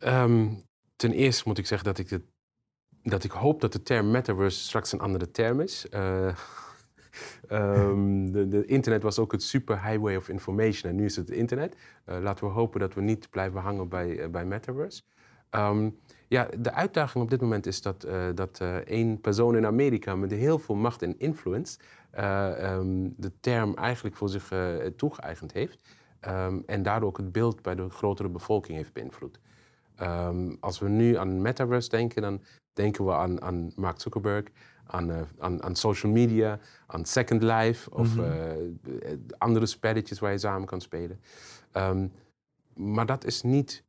Um, 0.00 0.62
ten 0.96 1.12
eerste 1.12 1.42
moet 1.46 1.58
ik 1.58 1.66
zeggen 1.66 1.94
dat 1.94 1.98
ik, 1.98 2.20
dat 3.02 3.24
ik 3.24 3.30
hoop 3.30 3.60
dat 3.60 3.72
de 3.72 3.82
term 3.82 4.10
metaverse 4.10 4.60
straks 4.60 4.92
een 4.92 5.00
andere 5.00 5.30
term 5.30 5.60
is. 5.60 5.86
Uh, 7.50 7.94
de, 8.32 8.62
internet 8.66 9.02
was 9.02 9.18
ook 9.18 9.32
het 9.32 9.42
super 9.42 9.82
highway 9.84 10.16
of 10.16 10.28
information 10.28 10.90
en 10.90 10.96
nu 10.96 11.04
is 11.04 11.16
het 11.16 11.30
internet. 11.30 11.76
Uh, 12.06 12.18
laten 12.20 12.46
we 12.46 12.52
hopen 12.52 12.80
dat 12.80 12.94
we 12.94 13.00
niet 13.00 13.30
blijven 13.30 13.60
hangen 13.60 13.88
bij, 13.88 14.30
bij 14.30 14.44
metaverse. 14.44 15.02
Ja, 16.28 16.48
de 16.58 16.72
uitdaging 16.72 17.24
op 17.24 17.30
dit 17.30 17.40
moment 17.40 17.66
is 17.66 17.82
dat, 17.82 18.06
dat 18.34 18.60
één 18.84 19.20
persoon 19.20 19.56
in 19.56 19.66
Amerika 19.66 20.16
met 20.16 20.30
heel 20.30 20.58
veel 20.58 20.74
macht 20.74 21.02
en 21.02 21.18
influence 21.18 21.78
um, 22.18 23.14
de 23.16 23.32
term 23.40 23.74
eigenlijk 23.74 24.16
voor 24.16 24.28
zich 24.28 24.52
toegeëigend 24.96 25.52
heeft. 25.52 25.78
en 26.66 26.82
daardoor 26.82 27.08
ook 27.08 27.16
het 27.16 27.32
beeld 27.32 27.62
bij 27.62 27.74
de 27.74 27.88
grotere 27.88 28.28
bevolking 28.28 28.76
heeft 28.76 28.92
beïnvloed. 28.92 29.40
Um, 30.02 30.56
als 30.60 30.78
we 30.78 30.88
nu 30.88 31.16
aan 31.16 31.42
metaverse 31.42 31.88
denken, 31.88 32.22
dan 32.22 32.42
denken 32.72 33.04
we 33.04 33.12
aan, 33.12 33.42
aan 33.42 33.72
Mark 33.76 34.00
Zuckerberg, 34.00 34.44
aan, 34.86 35.28
aan, 35.38 35.62
aan, 35.62 35.76
social 35.76 36.12
media, 36.12 36.58
aan 36.86 37.04
Second 37.04 37.42
Life 37.42 37.90
of 37.90 38.14
mm 38.14 38.22
-hmm. 38.22 38.78
uh, 38.84 39.12
andere 39.38 39.66
spelletjes 39.66 40.18
waar 40.18 40.32
je 40.32 40.38
samen 40.38 40.66
kan 40.66 40.80
spelen. 40.80 41.20
Maar 42.74 43.06
dat 43.06 43.24
is 43.24 43.42
niet 43.42 43.84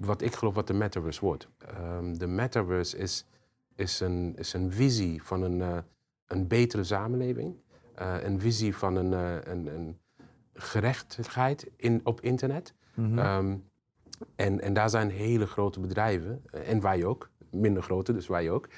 wat 0.00 0.22
ik 0.22 0.34
geloof 0.34 0.54
wat 0.54 0.66
de 0.66 0.72
metaverse 0.72 1.20
wordt. 1.20 1.48
Um, 1.80 2.18
de 2.18 2.26
metaverse 2.26 2.96
is, 2.96 3.26
is, 3.74 4.00
een, 4.00 4.36
is 4.36 4.52
een 4.52 4.72
visie 4.72 5.22
van 5.22 5.42
een, 5.42 5.58
uh, 5.58 5.78
een 6.26 6.46
betere 6.46 6.84
samenleving. 6.84 7.54
een 7.94 8.40
visie 8.40 8.76
van 8.76 8.96
een, 8.96 9.12
een, 9.50 9.66
een 9.66 9.98
gerechtigheid 10.54 11.70
in, 11.76 12.00
op 12.04 12.20
internet. 12.20 12.74
Mm 12.94 13.18
-hmm. 13.18 13.68
En, 14.36 14.60
en 14.60 14.72
daar 14.72 14.90
zijn 14.90 15.10
hele 15.10 15.46
grote 15.46 15.80
bedrijven, 15.80 16.42
eh, 16.50 16.70
en 16.70 16.80
wij 16.80 17.04
ook, 17.04 17.30
minder 17.50 17.82
grote, 17.82 18.12
dus 18.12 18.26
wij 18.26 18.50
ook, 18.50 18.68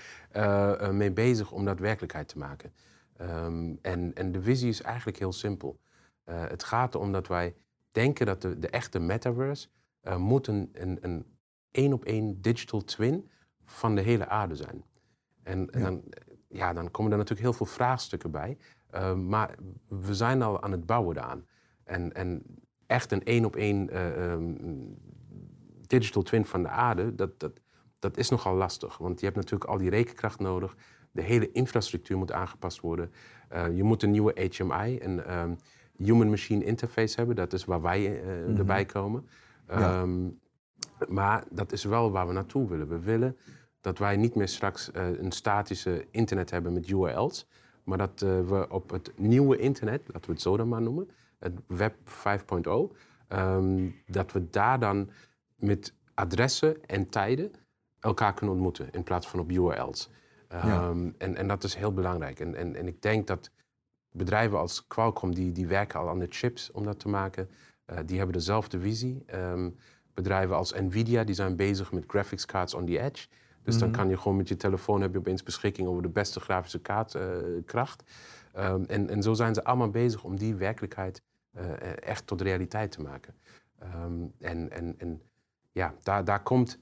mee 0.90 1.12
bezig 1.12 1.52
om 1.52 1.64
dat 1.64 1.78
werkelijkheid 1.78 2.28
te 2.28 2.38
maken. 2.38 2.72
Um, 3.20 3.78
en, 3.82 4.14
en 4.14 4.32
de 4.32 4.42
visie 4.42 4.68
is 4.68 4.82
eigenlijk 4.82 5.18
heel 5.18 5.32
simpel. 5.32 5.78
Het 6.24 6.64
gaat 6.64 6.94
erom 6.94 7.12
dat 7.12 7.28
wij 7.28 7.54
denken 7.90 8.26
dat 8.26 8.42
de, 8.42 8.58
de 8.58 8.68
echte 8.68 8.98
metaverse 8.98 9.68
uh, 10.04 10.16
moet 10.16 10.46
een, 10.46 10.70
een, 10.72 11.26
een 11.70 11.92
op 11.92 12.04
één 12.04 12.40
digital 12.40 12.84
twin 12.84 13.30
van 13.64 13.94
de 13.94 14.00
hele 14.00 14.28
aarde 14.28 14.56
zijn. 14.56 14.84
En, 15.42 15.70
en 15.70 15.82
dan, 15.82 16.02
ja, 16.48 16.72
dan 16.72 16.90
komen 16.90 17.12
er 17.12 17.18
natuurlijk 17.18 17.46
heel 17.46 17.56
veel 17.56 17.74
vraagstukken 17.74 18.30
bij. 18.30 18.58
Uh, 18.94 19.14
maar 19.14 19.54
we 19.88 20.14
zijn 20.14 20.42
al 20.42 20.62
aan 20.62 20.72
het 20.72 20.86
bouwen 20.86 21.14
daaraan. 21.14 21.46
En, 21.84 22.12
en 22.12 22.42
echt 22.86 23.12
een 23.12 23.24
één 23.24 23.44
op 23.44 23.56
één 23.56 24.00
um, 24.22 24.98
digital 25.86 26.22
twin 26.22 26.44
van 26.44 26.62
de 26.62 26.68
aarde, 26.68 27.14
dat, 27.14 27.40
dat, 27.40 27.52
dat 27.98 28.16
is 28.16 28.28
nogal 28.28 28.54
lastig. 28.54 28.98
Want 28.98 29.18
je 29.18 29.24
hebt 29.24 29.36
natuurlijk 29.36 29.70
al 29.70 29.78
die 29.78 29.90
rekenkracht 29.90 30.40
nodig. 30.40 30.76
De 31.10 31.22
hele 31.22 31.52
infrastructuur 31.52 32.18
moet 32.18 32.32
aangepast 32.32 32.80
worden. 32.80 33.12
Uh, 33.52 33.76
je 33.76 33.82
moet 33.82 34.02
een 34.02 34.10
nieuwe 34.10 34.50
HMI, 34.50 34.98
een 35.00 35.38
um, 35.38 35.56
Human 35.96 36.30
Machine 36.30 36.64
Interface 36.64 37.16
hebben. 37.16 37.36
Dat 37.36 37.52
is 37.52 37.64
waar 37.64 37.82
wij 37.82 38.22
uh, 38.22 38.58
erbij 38.58 38.84
komen. 38.84 39.28
Um, 39.72 40.40
Maar 41.08 41.44
dat 41.50 41.72
is 41.72 41.84
wel 41.84 42.10
waar 42.10 42.26
we 42.26 42.32
naartoe 42.32 42.68
willen. 42.68 42.88
We 42.88 42.98
willen 42.98 43.36
dat 43.80 43.98
wij 43.98 44.16
niet 44.16 44.34
meer 44.34 44.48
straks 44.48 44.90
uh, 44.96 45.18
een 45.18 45.32
statische 45.32 46.06
internet 46.10 46.50
hebben 46.50 46.72
met 46.72 46.88
URL's. 46.88 47.46
Maar 47.84 47.98
dat 47.98 48.20
we 48.20 48.66
op 48.68 48.90
het 48.90 49.12
nieuwe 49.16 49.58
internet, 49.58 50.00
laten 50.06 50.26
we 50.26 50.32
het 50.32 50.42
zo 50.42 50.56
dan 50.56 50.68
maar 50.68 50.82
noemen, 50.82 51.10
het 51.38 51.52
Web 51.66 51.94
5.0, 52.04 52.96
um, 53.28 53.94
dat 54.06 54.32
we 54.32 54.50
daar 54.50 54.78
dan 54.78 55.10
met 55.56 55.94
adressen 56.14 56.84
en 56.86 57.08
tijden 57.08 57.52
elkaar 58.00 58.34
kunnen 58.34 58.54
ontmoeten 58.54 58.92
in 58.92 59.02
plaats 59.02 59.28
van 59.28 59.40
op 59.40 59.50
URL's. 59.50 60.10
Ehm, 60.48 61.10
en, 61.18 61.36
en 61.36 61.48
dat 61.48 61.64
is 61.64 61.74
heel 61.74 61.92
belangrijk. 61.92 62.40
En, 62.40 62.54
en, 62.54 62.76
en 62.76 62.86
ik 62.86 63.02
denk 63.02 63.26
dat 63.26 63.50
bedrijven 64.10 64.58
als 64.58 64.86
Qualcomm, 64.86 65.34
die, 65.34 65.52
die 65.52 65.66
werken 65.66 66.00
al 66.00 66.08
aan 66.08 66.18
de 66.18 66.26
chips 66.28 66.70
om 66.70 66.84
dat 66.84 66.98
te 66.98 67.08
maken. 67.08 67.48
Uh, 67.90 67.98
die 68.06 68.16
hebben 68.16 68.36
dezelfde 68.36 68.80
visie. 68.80 69.24
Um, 69.34 69.76
bedrijven 70.14 70.56
als 70.56 70.72
Nvidia, 70.72 71.24
die 71.24 71.34
zijn 71.34 71.56
bezig 71.56 71.92
met 71.92 72.04
graphics 72.06 72.46
cards 72.46 72.74
on 72.74 72.86
the 72.86 72.98
edge. 72.98 73.28
Dus 73.62 73.78
dan 73.78 73.88
mhm. 73.88 73.98
kan 73.98 74.08
je 74.08 74.16
gewoon 74.16 74.36
met 74.36 74.48
je 74.48 74.56
telefoon 74.56 75.00
heb 75.00 75.12
je 75.12 75.18
opeens 75.18 75.42
beschikking 75.42 75.88
over 75.88 76.02
de 76.02 76.08
beste 76.08 76.40
grafische 76.40 76.80
kaartkracht. 76.80 78.02
Uh, 78.56 78.68
um, 78.68 78.84
en, 78.84 79.08
en 79.08 79.22
zo 79.22 79.32
zijn 79.32 79.54
ze 79.54 79.64
allemaal 79.64 79.90
bezig 79.90 80.24
om 80.24 80.36
die 80.36 80.54
werkelijkheid 80.54 81.22
uh, 81.56 82.02
echt 82.02 82.26
tot 82.26 82.40
realiteit 82.40 82.92
te 82.92 83.02
maken. 83.02 83.34
en, 84.38 84.70
en, 84.70 84.94
en 84.98 85.22
ja, 85.72 85.94
daar, 86.02 86.24
daar 86.24 86.42
komt, 86.42 86.78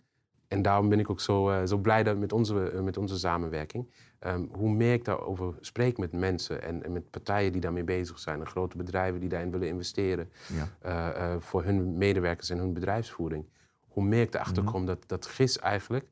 en 0.48 0.62
daarom 0.62 0.88
ben 0.88 0.98
ik 0.98 1.10
ook 1.10 1.20
zo, 1.20 1.50
uh, 1.50 1.66
zo 1.66 1.78
blij 1.78 2.14
met 2.14 2.32
onze, 2.32 2.72
uh, 2.74 2.80
met 2.80 2.96
onze 2.96 3.18
samenwerking. 3.18 3.90
Um, 4.26 4.48
hoe 4.52 4.70
meer 4.70 4.92
ik 4.92 5.04
daarover 5.04 5.54
spreek 5.60 5.98
met 5.98 6.12
mensen 6.12 6.62
en, 6.62 6.84
en, 6.84 6.92
met 6.92 7.10
partijen 7.10 7.52
die 7.52 7.60
daarmee 7.60 7.84
bezig 7.84 8.18
zijn, 8.18 8.40
en 8.40 8.46
grote 8.46 8.76
bedrijven 8.76 9.20
die 9.20 9.28
daarin 9.28 9.50
willen 9.50 9.68
investeren 9.68 10.30
ja. 10.82 11.16
uh, 11.34 11.40
voor 11.40 11.64
hun 11.64 11.98
medewerkers 11.98 12.50
en 12.50 12.58
hun 12.58 12.72
bedrijfsvoering, 12.72 13.48
hoe 13.88 14.04
meer 14.04 14.22
ik 14.22 14.34
erachter 14.34 14.62
mhm. 14.62 14.72
kom 14.72 14.86
dat, 14.86 15.04
dat 15.06 15.26
GIS 15.26 15.58
eigenlijk, 15.58 16.10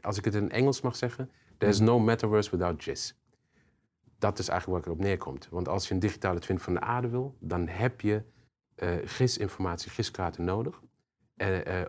als 0.00 0.18
ik 0.18 0.24
het 0.24 0.34
in 0.34 0.50
Engels 0.50 0.80
mag 0.80 0.96
zeggen, 0.96 1.30
there's 1.58 1.78
mhm. 1.78 1.88
no 1.88 1.98
metaverse 1.98 2.50
without 2.50 2.82
GIS. 2.82 3.14
Dat 4.18 4.38
is 4.38 4.48
eigenlijk 4.48 4.84
waar 4.84 4.92
het 4.92 5.00
op 5.00 5.06
neerkomt. 5.06 5.48
Want 5.50 5.68
als 5.68 5.88
je 5.88 5.94
een 5.94 6.00
digitale 6.00 6.38
twin 6.38 6.58
van 6.58 6.74
de 6.74 6.80
aarde 6.80 7.08
wil, 7.08 7.36
dan 7.38 7.68
heb 7.68 8.00
je 8.00 8.22
GIS-informatie, 9.04 9.90
GIS-kaarten 9.90 10.44
nodig. 10.44 10.80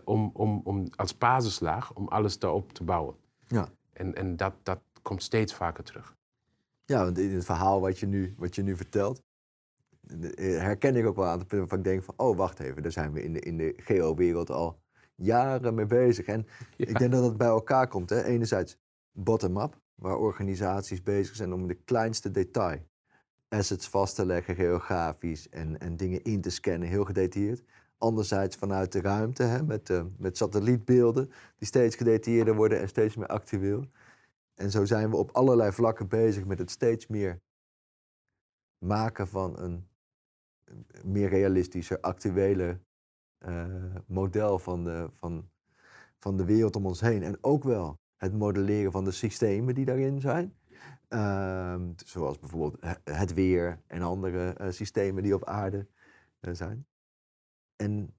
Om, 0.04 0.30
om, 0.32 0.60
om 0.64 0.86
als 0.96 1.18
basislaag 1.18 1.94
om 1.94 2.08
alles 2.08 2.38
daarop 2.38 2.72
te 2.72 2.84
bouwen. 2.84 3.14
Ja. 3.46 3.68
En, 3.92 4.14
en 4.14 4.36
dat, 4.36 4.54
dat 4.62 4.80
komt 5.02 5.22
steeds 5.22 5.54
vaker 5.54 5.84
terug. 5.84 6.16
Ja, 6.84 7.04
want 7.04 7.18
in 7.18 7.34
het 7.34 7.44
verhaal 7.44 7.80
wat 7.80 7.98
je 7.98 8.06
nu, 8.06 8.34
wat 8.36 8.54
je 8.54 8.62
nu 8.62 8.76
vertelt, 8.76 9.22
eh, 10.08 10.58
herken 10.58 10.96
ik 10.96 11.06
ook 11.06 11.16
wel 11.16 11.26
aan 11.26 11.38
het 11.38 11.48
punt 11.48 11.60
waarvan 11.60 11.78
ik 11.78 11.84
denk 11.84 12.02
van, 12.02 12.14
oh 12.16 12.36
wacht 12.36 12.60
even, 12.60 12.82
daar 12.82 12.92
zijn 12.92 13.12
we 13.12 13.22
in 13.22 13.32
de, 13.32 13.40
in 13.40 13.56
de 13.56 13.74
geo-wereld 13.76 14.50
al 14.50 14.80
jaren 15.14 15.74
mee 15.74 15.86
bezig. 15.86 16.26
En 16.26 16.46
ik 16.76 16.98
denk 16.98 17.12
dat 17.12 17.24
het 17.24 17.36
bij 17.36 17.46
elkaar 17.46 17.88
komt. 17.88 18.10
Hè? 18.10 18.24
Enerzijds 18.24 18.78
bottom-up, 19.12 19.80
waar 19.94 20.16
organisaties 20.16 21.02
bezig 21.02 21.36
zijn 21.36 21.52
om 21.52 21.66
de 21.66 21.74
kleinste 21.74 22.30
detail 22.30 22.90
assets 23.52 23.88
vast 23.88 24.14
te 24.14 24.26
leggen 24.26 24.54
geografisch 24.54 25.48
en, 25.48 25.78
en 25.78 25.96
dingen 25.96 26.22
in 26.22 26.40
te 26.40 26.50
scannen, 26.50 26.88
heel 26.88 27.04
gedetailleerd. 27.04 27.62
Anderzijds 27.98 28.56
vanuit 28.56 28.92
de 28.92 29.00
ruimte, 29.00 29.42
hè, 29.42 29.62
met, 29.62 29.90
uh, 29.90 30.02
met 30.18 30.36
satellietbeelden, 30.36 31.30
die 31.58 31.66
steeds 31.66 31.96
gedetailleerder 31.96 32.54
worden 32.54 32.80
en 32.80 32.88
steeds 32.88 33.16
meer 33.16 33.26
actueel. 33.26 33.84
En 34.54 34.70
zo 34.70 34.84
zijn 34.84 35.10
we 35.10 35.16
op 35.16 35.30
allerlei 35.30 35.72
vlakken 35.72 36.08
bezig 36.08 36.44
met 36.44 36.58
het 36.58 36.70
steeds 36.70 37.06
meer 37.06 37.40
maken 38.78 39.28
van 39.28 39.58
een 39.58 39.88
meer 41.04 41.28
realistischer, 41.28 42.00
actuele 42.00 42.80
uh, 43.38 43.66
model 44.06 44.58
van 44.58 44.84
de, 44.84 45.10
van, 45.12 45.50
van 46.18 46.36
de 46.36 46.44
wereld 46.44 46.76
om 46.76 46.86
ons 46.86 47.00
heen. 47.00 47.22
En 47.22 47.38
ook 47.40 47.64
wel 47.64 48.00
het 48.16 48.32
modelleren 48.32 48.92
van 48.92 49.04
de 49.04 49.10
systemen 49.10 49.74
die 49.74 49.84
daarin 49.84 50.20
zijn. 50.20 50.56
Uh, 51.08 51.80
zoals 52.04 52.38
bijvoorbeeld 52.38 52.96
het 53.04 53.34
weer 53.34 53.82
en 53.86 54.02
andere 54.02 54.56
uh, 54.60 54.70
systemen 54.70 55.22
die 55.22 55.34
op 55.34 55.44
aarde 55.44 55.86
zijn. 56.40 56.86
En 57.76 58.14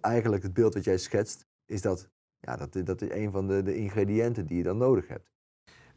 eigenlijk 0.00 0.42
het 0.42 0.54
beeld 0.54 0.74
wat 0.74 0.84
jij 0.84 0.98
schetst, 0.98 1.46
is 1.64 1.82
dat 1.82 2.08
ja, 2.44 2.56
dat, 2.56 2.86
dat 2.86 3.02
is 3.02 3.10
een 3.10 3.30
van 3.30 3.46
de, 3.46 3.62
de 3.62 3.76
ingrediënten 3.76 4.46
die 4.46 4.56
je 4.56 4.62
dan 4.62 4.76
nodig 4.76 5.08
hebt. 5.08 5.32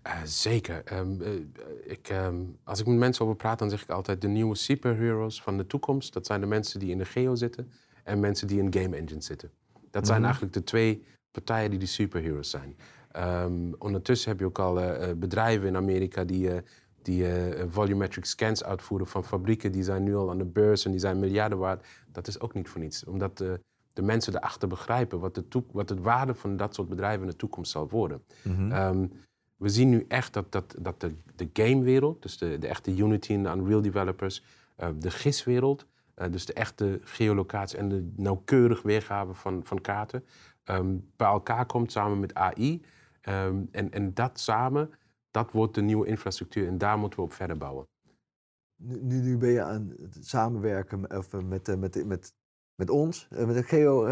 Uh, 0.07 0.23
zeker. 0.23 0.97
Um, 0.99 1.21
uh, 1.21 1.29
ik, 1.83 2.09
um, 2.09 2.57
als 2.63 2.79
ik 2.79 2.85
met 2.85 2.97
mensen 2.97 3.23
over 3.25 3.37
praat, 3.37 3.59
dan 3.59 3.69
zeg 3.69 3.81
ik 3.83 3.89
altijd 3.89 4.21
de 4.21 4.27
nieuwe 4.27 4.55
superheroes 4.55 5.41
van 5.41 5.57
de 5.57 5.67
toekomst. 5.67 6.13
Dat 6.13 6.25
zijn 6.25 6.41
de 6.41 6.47
mensen 6.47 6.79
die 6.79 6.89
in 6.89 6.97
de 6.97 7.05
geo 7.05 7.35
zitten 7.35 7.71
en 8.03 8.19
mensen 8.19 8.47
die 8.47 8.59
in 8.59 8.73
game 8.73 8.95
engine 8.95 9.21
zitten. 9.21 9.51
Dat 9.91 10.05
zijn 10.05 10.17
Mhm. 10.17 10.25
eigenlijk 10.25 10.53
de 10.53 10.63
twee 10.63 11.03
partijen 11.31 11.69
die 11.69 11.79
de 11.79 11.85
superheroes 11.85 12.49
zijn. 12.49 12.77
Um, 13.17 13.75
ondertussen 13.77 14.29
heb 14.29 14.39
je 14.39 14.45
ook 14.45 14.59
al 14.59 14.81
uh, 14.81 15.11
bedrijven 15.15 15.67
in 15.67 15.75
Amerika 15.75 16.23
die, 16.23 16.49
die 17.01 17.25
volumetric 17.67 18.25
scans 18.25 18.63
uitvoeren 18.63 19.07
van 19.07 19.23
fabrieken. 19.23 19.71
Die 19.71 19.83
zijn 19.83 20.03
nu 20.03 20.15
al 20.15 20.29
aan 20.29 20.37
de 20.37 20.45
beurs 20.45 20.85
en 20.85 20.91
die 20.91 20.99
zijn 20.99 21.19
miljarden 21.19 21.57
waard. 21.57 21.85
Dat 22.11 22.27
is 22.27 22.39
ook 22.39 22.53
niet 22.53 22.69
voor 22.69 22.81
niets. 22.81 23.05
Omdat 23.05 23.43
de 23.97 24.03
mensen 24.03 24.35
erachter 24.35 24.67
begrijpen 24.67 25.19
wat, 25.19 25.35
de 25.35 25.63
wat 25.71 25.89
het 25.89 25.99
waarde 25.99 26.33
van 26.33 26.57
dat 26.57 26.75
soort 26.75 26.87
bedrijven 26.89 27.21
in 27.21 27.27
de 27.27 27.35
toekomst 27.35 27.71
zal 27.71 27.89
worden. 27.89 28.23
Mhm. 28.43 28.71
Um, 28.71 29.11
we 29.55 29.69
zien 29.69 29.89
nu 29.89 30.05
echt 30.07 30.33
dat, 30.33 30.51
dat, 30.51 30.75
dat 30.79 31.01
de, 31.01 31.13
de 31.35 31.49
gamewereld, 31.53 32.21
dus 32.21 32.37
de, 32.37 32.57
de 32.57 32.67
echte 32.67 32.95
Unity 32.95 33.33
en 33.33 33.43
de 33.43 33.49
Unreal 33.49 33.81
developers, 33.81 34.43
uh, 34.79 34.87
de 34.99 35.11
GIS-wereld, 35.11 35.85
uh, 36.15 36.31
dus 36.31 36.45
de 36.45 36.53
echte 36.53 36.99
geolocatie 37.03 37.77
en 37.77 37.89
de 37.89 38.11
nauwkeurig 38.15 38.81
weergave 38.81 39.33
van, 39.33 39.61
van 39.63 39.81
kaarten, 39.81 40.23
um, 40.65 41.09
bij 41.15 41.27
elkaar 41.27 41.65
komt 41.65 41.91
samen 41.91 42.19
met 42.19 42.33
AI. 42.33 42.81
Um, 43.29 43.67
en, 43.71 43.91
en 43.91 44.13
dat 44.13 44.39
samen, 44.39 44.89
dat 45.31 45.51
wordt 45.51 45.75
de 45.75 45.81
nieuwe 45.81 46.07
infrastructuur 46.07 46.67
en 46.67 46.77
daar 46.77 46.97
moeten 46.97 47.19
we 47.19 47.25
op 47.25 47.33
verder 47.33 47.57
bouwen. 47.57 47.87
Nu, 48.75 49.21
nu, 49.21 49.37
ben 49.37 49.49
je 49.49 49.61
aan 49.61 49.93
het 50.01 50.27
samenwerken 50.27 51.17
of, 51.17 51.31
met, 51.31 51.77
met, 51.77 52.05
met, 52.05 52.33
met 52.77 52.89
ons, 52.89 53.27
met 53.29 53.55
een 53.55 53.63
geo, 53.63 54.05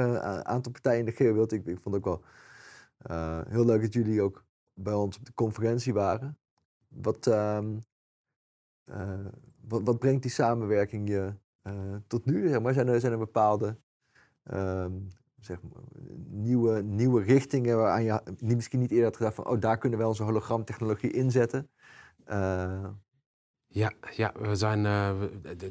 aantal 0.44 0.72
partijen 0.72 1.00
in 1.00 1.06
de 1.06 1.12
geowereld. 1.12 1.52
Ik, 1.52 1.66
ik 1.66 1.80
vond 1.82 1.96
het 1.96 2.06
ook 2.06 2.20
wel 2.20 2.24
heel 3.48 3.66
leuk 3.66 3.82
dat 3.82 3.94
jullie 3.94 4.22
ook 4.22 4.46
bij 4.74 4.94
ons 4.94 5.18
op 5.18 5.26
de 5.26 5.34
conferentie 5.34 5.94
waren. 5.94 6.38
Wat, 6.88 7.28
uh, 7.28 7.60
wat, 9.68 10.00
brengt 10.00 10.22
die 10.22 10.32
samenwerking 10.32 11.10
je 11.10 11.34
tot 12.08 12.26
nu? 12.26 12.48
Zeg 12.48 12.62
maar, 12.62 12.74
zijn, 12.74 12.88
er, 12.88 13.00
zijn 13.00 13.12
er 13.12 13.18
bepaalde 13.18 13.78
zeg 15.40 15.62
maar, 15.62 15.82
nieuwe, 16.28 16.82
nieuwe 16.82 17.24
richtingen 17.24 17.78
waaraan 17.78 18.04
je 18.04 18.56
misschien 18.56 18.80
niet 18.80 18.92
eerder 18.92 19.06
had 19.06 19.18
gedacht 19.18 19.36
van 19.36 19.48
oh, 19.48 19.60
daar 19.60 19.78
kunnen 19.78 20.00
we 20.00 20.08
onze 20.08 20.24
hologramtechnologie 20.24 21.12
inzetten? 21.12 21.70
Ja, 23.76 23.92
ja, 24.16 24.32
we 24.40 24.56
zijn. 24.56 24.86
Uh, 24.86 25.12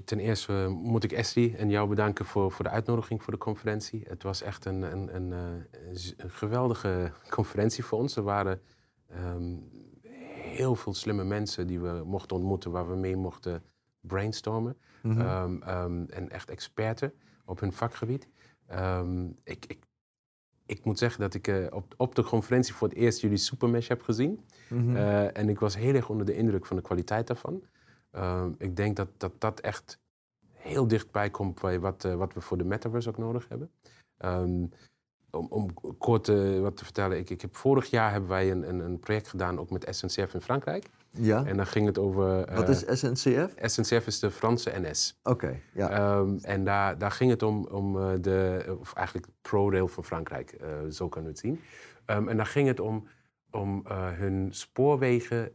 ten 0.05 0.19
eerste 0.19 0.67
moet 0.69 1.05
ik 1.05 1.13
Esri 1.13 1.55
en 1.55 1.71
jou 1.71 1.89
bedanken 1.89 2.25
voor, 2.25 2.53
voor 2.53 2.65
de 2.65 2.71
uitnodiging 2.71 3.23
voor 3.23 3.33
de 3.33 3.39
conferentie. 3.39 4.05
Het 4.09 4.23
was 4.23 4.43
echt 4.43 4.65
een, 4.65 4.83
een, 4.83 5.15
een, 5.15 5.31
een 6.17 6.31
geweldige 6.31 7.13
conferentie 7.31 7.85
voor 7.85 7.99
ons. 7.99 8.17
Er 8.17 8.23
waren 8.23 8.61
um, 9.35 9.71
heel 10.33 10.75
veel 10.75 10.95
slimme 10.95 11.25
mensen 11.25 11.67
die 11.67 11.81
we 11.81 12.03
mochten 12.05 12.37
ontmoeten, 12.37 12.71
waar 12.71 12.89
we 12.89 12.97
mee 12.97 13.17
mochten 13.17 13.63
brainstormen. 14.01 14.77
mm 15.03 15.13
-hmm. 15.13 15.21
um, 15.21 15.63
um, 15.69 16.07
en 16.11 16.31
echt 16.31 16.51
experten 16.51 17.13
op 17.45 17.61
hun 17.61 17.73
vakgebied. 17.73 18.29
ik, 19.45 19.67
ik, 19.67 19.79
ik 20.67 20.85
moet 20.85 20.99
zeggen 20.99 21.21
dat 21.21 21.35
ik 21.35 21.49
uh, 21.49 21.67
op, 21.71 21.95
op 21.97 22.15
de 22.15 22.23
conferentie 22.23 22.75
voor 22.75 22.89
het 22.89 22.97
eerst 22.97 23.21
jullie 23.21 23.37
Supermesh 23.37 23.89
heb 23.89 24.03
gezien. 24.03 24.41
mm 24.69 24.79
-hmm. 24.79 24.97
uh, 24.97 25.37
en 25.37 25.49
ik 25.49 25.59
was 25.59 25.77
heel 25.77 25.95
erg 25.95 26.09
onder 26.09 26.27
de 26.27 26.37
indruk 26.37 26.67
van 26.67 26.77
de 26.77 26.83
kwaliteit 26.83 27.27
daarvan. 27.27 27.63
Ik 28.59 28.77
denk 28.77 28.97
dat, 28.97 29.09
dat 29.17 29.33
dat 29.39 29.61
echt 29.61 29.99
heel 30.65 30.89
dichtbij 30.89 31.31
komt 31.31 31.61
bij 31.61 31.81
wat, 31.81 32.05
uh, 32.05 32.15
wat 32.15 32.35
we 32.35 32.41
voor 32.41 32.59
de 32.59 32.65
metaverse 32.65 33.09
ook 33.09 33.19
nodig 33.19 33.49
hebben. 33.49 33.71
om, 35.31 35.47
om 35.49 35.75
kort 35.99 36.29
uh, 36.29 36.61
wat 36.61 36.77
te 36.77 36.85
vertellen, 36.85 37.19
ik, 37.19 37.31
ik 37.31 37.41
heb, 37.41 37.57
vorig 37.57 37.87
jaar 37.87 38.11
hebben 38.11 38.29
wij 38.29 38.51
een, 38.51 38.69
een, 38.69 38.79
een, 38.79 38.99
project 38.99 39.29
gedaan 39.29 39.59
ook 39.59 39.71
met 39.71 39.87
SNCF 39.91 40.35
in 40.35 40.41
Frankrijk. 40.41 40.87
Ja. 41.11 41.45
En 41.45 41.57
dan 41.57 41.67
ging 41.67 41.87
het 41.87 41.99
over... 41.99 42.51
Uh, 42.51 42.57
wat 42.57 42.69
is 42.69 42.99
SNCF? 42.99 43.55
SNCF 43.61 44.07
is 44.07 44.19
de 44.19 44.31
Franse 44.31 44.73
NS. 44.81 45.19
Oké, 45.23 45.45
okay, 45.45 45.63
ja. 45.73 46.17
Um, 46.17 46.39
en 46.43 46.65
daar, 46.65 46.99
daar 46.99 47.11
ging 47.11 47.31
het 47.31 47.43
om, 47.43 47.67
om 47.67 48.23
de, 48.23 48.77
of 48.81 48.95
eigenlijk 48.95 49.27
ProRail 49.41 49.89
van 49.89 50.05
Frankrijk, 50.05 50.57
uh, 50.61 50.69
zo 50.91 51.09
kunnen 51.09 51.31
we 51.31 51.37
het 51.37 51.47
zien. 51.47 51.61
Um, 52.17 52.29
en 52.29 52.37
daar 52.37 52.47
ging 52.47 52.69
het 52.69 52.81
om, 52.81 53.09
om 53.51 53.83
hun 53.93 54.49
spoorwegen 54.51 55.51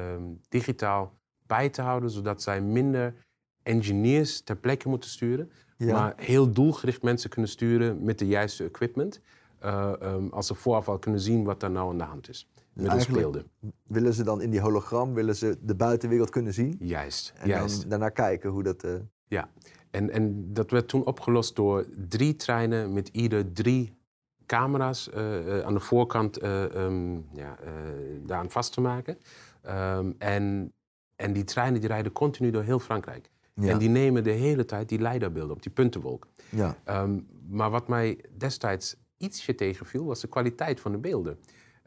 um, 0.00 0.40
digitaal 0.48 1.19
bij 1.50 1.68
te 1.68 1.82
houden, 1.82 2.10
zodat 2.10 2.42
zij 2.42 2.60
minder 2.60 3.14
engineers 3.62 4.40
ter 4.40 4.56
plekke 4.56 4.88
moeten 4.88 5.10
sturen, 5.10 5.50
ja. 5.76 5.92
maar 5.92 6.12
heel 6.16 6.50
doelgericht 6.50 7.02
mensen 7.02 7.30
kunnen 7.30 7.50
sturen 7.50 8.04
met 8.04 8.18
de 8.18 8.26
juiste 8.26 8.64
equipment. 8.64 9.20
Uh, 9.64 9.92
um, 10.02 10.28
als 10.32 10.46
ze 10.46 10.54
vooraf 10.54 10.88
al 10.88 10.98
kunnen 10.98 11.20
zien 11.20 11.44
wat 11.44 11.62
er 11.62 11.70
nou 11.70 11.90
aan 11.90 11.98
de 11.98 12.04
hand 12.04 12.28
is. 12.28 12.48
Met 12.72 12.90
hun 12.90 13.00
speelden. 13.00 13.44
Willen 13.86 14.14
ze 14.14 14.24
dan 14.24 14.40
in 14.40 14.50
die 14.50 14.60
hologram, 14.60 15.14
willen 15.14 15.36
ze 15.36 15.58
de 15.60 15.74
buitenwereld 15.74 16.30
kunnen 16.30 16.54
zien? 16.54 16.76
Juist. 16.78 17.32
En 17.36 17.48
juist. 17.48 17.80
dan 17.80 17.88
daarna 17.88 18.08
kijken 18.08 18.50
hoe 18.50 18.62
dat... 18.62 18.84
Uh... 18.84 18.94
Ja, 19.28 19.48
en, 19.90 20.10
en 20.10 20.52
dat 20.52 20.70
werd 20.70 20.88
toen 20.88 21.04
opgelost 21.04 21.56
door 21.56 21.86
drie 22.08 22.36
treinen 22.36 22.92
met 22.92 23.08
ieder 23.08 23.52
drie 23.52 23.98
camera's 24.46 25.10
uh, 25.14 25.60
aan 25.60 25.74
de 25.74 25.80
voorkant 25.80 26.42
um, 26.42 27.26
ja, 27.32 27.56
daaraan 28.26 28.50
vast 28.50 28.72
te 28.72 28.80
maken. 28.80 29.18
Um, 29.66 30.14
en, 30.18 30.72
en 31.20 31.32
die 31.32 31.44
treinen 31.44 31.80
die 31.80 31.88
rijden 31.88 32.12
continu 32.12 32.50
door 32.50 32.62
heel 32.62 32.78
Frankrijk. 32.78 33.30
Ja. 33.54 33.68
En 33.68 33.78
die 33.78 33.88
nemen 33.88 34.24
de 34.24 34.30
hele 34.30 34.64
tijd 34.64 34.88
die 34.88 34.98
leiderbeelden 34.98 35.56
op 35.56 35.62
die 35.62 35.72
puntenwolk. 35.72 36.26
Ja. 36.48 36.76
Um, 37.02 37.26
maar 37.48 37.70
wat 37.70 37.88
mij 37.88 38.24
destijds 38.36 38.96
ietsje 39.16 39.54
tegenviel, 39.54 40.04
was 40.04 40.20
de 40.20 40.28
kwaliteit 40.28 40.80
van 40.80 40.92
de 40.92 40.98
beelden. 40.98 41.38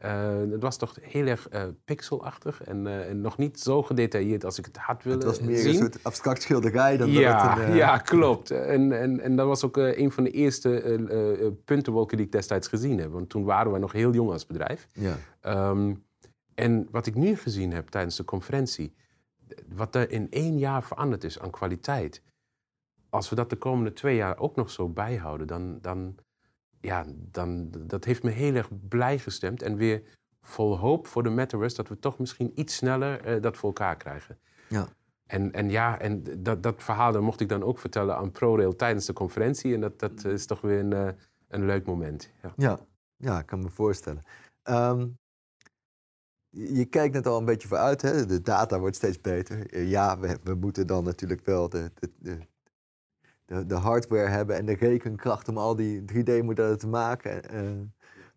Uh, 0.04 0.50
het 0.50 0.62
was 0.62 0.76
toch 0.76 0.96
heel 1.00 1.26
erg 1.26 1.48
uh, 1.52 1.62
pixelachtig 1.84 2.62
en, 2.62 2.86
uh, 2.86 3.08
en, 3.08 3.20
nog 3.20 3.38
niet 3.38 3.60
zo 3.60 3.82
gedetailleerd 3.82 4.44
als 4.44 4.58
ik 4.58 4.64
het 4.64 4.76
had 4.76 5.02
willen 5.02 5.20
zien. 5.20 5.30
Het 5.30 5.38
was 5.38 5.48
meer 5.48 5.58
zien. 5.58 5.68
een 5.68 5.78
soort 5.78 6.04
abstract 6.04 6.42
schilderij 6.42 6.96
dan 6.96 7.10
ja, 7.10 7.54
dat 7.54 7.64
een... 7.64 7.74
Ja, 7.74 7.98
klopt. 7.98 8.50
En, 8.50 9.00
en, 9.00 9.20
en 9.20 9.36
dat 9.36 9.46
was 9.46 9.64
ook 9.64 9.76
een 9.76 10.10
van 10.10 10.24
de 10.24 10.30
eerste 10.30 11.60
puntenwolken 11.64 12.16
die 12.16 12.26
ik 12.26 12.32
destijds 12.32 12.68
gezien 12.68 12.98
heb. 12.98 13.12
Want 13.12 13.28
toen 13.28 13.44
waren 13.44 13.72
we 13.72 13.78
nog 13.78 13.92
heel 13.92 14.12
jong 14.12 14.30
als 14.30 14.46
bedrijf. 14.46 14.86
Ja. 14.92 15.16
Um, 15.70 16.04
en 16.54 16.88
wat 16.90 17.06
ik 17.06 17.14
nu 17.14 17.36
gezien 17.36 17.72
heb 17.72 17.88
tijdens 17.88 18.16
de 18.16 18.24
conferentie, 18.24 18.94
wat 19.68 19.94
er 19.94 20.10
in 20.10 20.30
één 20.30 20.58
jaar 20.58 20.82
veranderd 20.84 21.24
is 21.24 21.38
aan 21.38 21.50
kwaliteit. 21.50 22.22
Als 23.08 23.28
we 23.28 23.34
dat 23.34 23.50
de 23.50 23.56
komende 23.56 23.92
twee 23.92 24.16
jaar 24.16 24.38
ook 24.38 24.56
nog 24.56 24.70
zo 24.70 24.88
bijhouden, 24.88 25.46
dan, 25.46 25.78
dan, 25.80 26.16
ja, 26.80 27.04
dan 27.08 27.70
dat 27.70 28.04
heeft 28.04 28.22
me 28.22 28.30
heel 28.30 28.54
erg 28.54 28.68
blij 28.88 29.18
gestemd. 29.18 29.62
En 29.62 29.76
weer 29.76 30.02
vol 30.42 30.78
hoop 30.78 31.06
voor 31.06 31.22
de 31.22 31.30
metaverse 31.30 31.76
dat 31.76 31.88
we 31.88 31.98
toch 31.98 32.18
misschien 32.18 32.52
iets 32.54 32.76
sneller 32.76 33.36
uh, 33.36 33.42
dat 33.42 33.56
voor 33.56 33.68
elkaar 33.68 33.96
krijgen. 33.96 34.38
Ja. 34.68 34.88
En, 35.26 35.52
en 35.52 35.70
ja, 35.70 35.98
en 35.98 36.42
dat, 36.42 36.62
dat 36.62 36.82
verhaal 36.82 37.12
dat 37.12 37.22
mocht 37.22 37.40
ik 37.40 37.48
dan 37.48 37.62
ook 37.62 37.78
vertellen 37.78 38.16
aan 38.16 38.30
ProRail 38.30 38.76
tijdens 38.76 39.06
de 39.06 39.12
conferentie. 39.12 39.74
En 39.74 39.80
dat, 39.80 39.98
dat 39.98 40.24
is 40.24 40.46
toch 40.46 40.60
weer 40.60 40.78
een, 40.78 40.90
uh, 40.90 41.08
een 41.48 41.66
leuk 41.66 41.86
moment. 41.86 42.30
Ja. 42.42 42.52
Ja. 42.56 42.78
ja, 43.16 43.38
ik 43.38 43.46
kan 43.46 43.62
me 43.62 43.70
voorstellen. 43.70 44.22
Um, 44.68 45.16
je 46.54 46.84
kijkt 46.84 47.14
net 47.14 47.26
al 47.26 47.38
een 47.38 47.44
beetje 47.44 47.68
vooruit, 47.68 48.02
hè? 48.02 48.26
de 48.26 48.40
data 48.40 48.78
wordt 48.78 48.96
steeds 48.96 49.20
beter. 49.20 49.84
Ja, 49.84 50.18
we, 50.18 50.38
we 50.42 50.54
moeten 50.54 50.86
dan 50.86 51.04
natuurlijk 51.04 51.44
wel 51.44 51.68
de, 51.68 51.90
de, 51.94 52.38
de, 53.46 53.66
de, 53.66 53.74
hardware 53.74 54.28
hebben 54.28 54.56
en 54.56 54.66
de 54.66 54.74
rekenkracht 54.74 55.48
om 55.48 55.58
al 55.58 55.76
die 55.76 56.00
3D-modellen 56.00 56.78
te 56.78 56.86
maken. 56.86 57.54
Uh, 57.54 57.80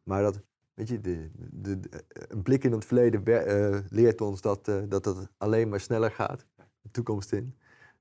maar 0.04 0.22
dat, 0.22 0.42
weet 0.74 0.88
je, 0.88 1.02
de, 1.02 1.30
de, 1.36 1.80
de, 1.80 1.90
een 2.28 2.42
blik 2.42 2.64
in 2.64 2.72
het 2.72 2.86
verleden 2.86 3.24
uh, 3.26 3.80
leert 3.90 4.22
ons 4.22 4.42
dat, 4.42 4.68
uh, 4.68 4.76
dat 4.88 5.06
het 5.06 5.28
alleen 5.38 5.70
maar 5.70 5.80
sneller 5.80 6.12
gaat, 6.12 6.46
de 6.82 6.92
toekomst 6.92 7.32
in. 7.32 7.56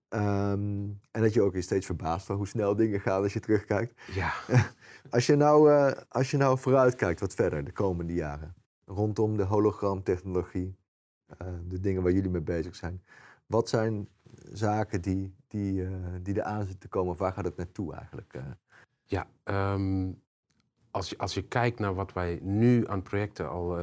Um, 0.08 1.00
en 1.10 1.22
dat 1.22 1.34
je 1.34 1.42
ook 1.42 1.52
weer 1.52 1.62
steeds 1.62 1.86
verbaast 1.86 2.26
van 2.26 2.36
hoe 2.36 2.46
snel 2.46 2.76
dingen 2.76 3.00
gaan 3.00 3.22
als 3.22 3.32
je 3.32 3.40
terugkijkt. 3.40 4.00
Ja. 4.14 4.32
als, 5.10 5.26
je 5.26 5.36
nou, 5.36 5.92
als 6.08 6.30
je 6.30 6.36
nou 6.36 6.58
vooruitkijkt 6.58 7.20
wat 7.20 7.34
verder 7.34 7.64
de 7.64 7.72
komende 7.72 8.14
jaren, 8.14 8.54
rondom 8.86 9.36
de 9.36 9.42
hologramtechnologie, 9.42 10.76
de 11.68 11.80
dingen 11.80 12.02
waar 12.02 12.12
jullie 12.12 12.30
mee 12.30 12.40
bezig 12.40 12.74
zijn. 12.74 13.02
Wat 13.46 13.68
zijn 13.68 14.08
zaken 14.52 15.00
die, 15.00 15.34
die, 15.48 15.82
uh, 15.82 15.96
die 16.22 16.34
er 16.34 16.42
aan 16.42 16.60
zitten 16.60 16.78
te 16.78 16.88
komen? 16.88 17.16
Waar 17.16 17.32
gaat 17.32 17.44
het 17.44 17.56
naartoe 17.56 17.94
eigenlijk? 17.94 18.34
Uh? 18.36 18.42
Ja, 19.04 19.26
um, 19.74 20.22
als, 20.90 21.10
je, 21.10 21.18
als 21.18 21.34
je 21.34 21.42
kijkt 21.42 21.78
naar 21.78 21.94
wat 21.94 22.12
wij 22.12 22.38
nu 22.42 22.88
aan 22.88 23.02
projecten 23.02 23.48
al, 23.50 23.78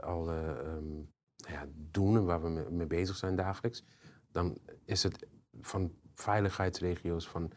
al 0.00 0.30
um, 0.30 1.10
ja, 1.36 1.66
doen 1.74 2.16
en 2.16 2.24
waar 2.24 2.42
we 2.42 2.66
mee, 2.70 2.86
bezig 2.86 3.16
zijn 3.16 3.36
dagelijks, 3.36 3.84
dan 4.30 4.58
is 4.84 5.02
het 5.02 5.26
van 5.60 5.92
veiligheidsregio's, 6.14 7.28
van 7.28 7.50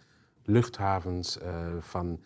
luchthavens, 0.44 1.40
van 1.80 2.24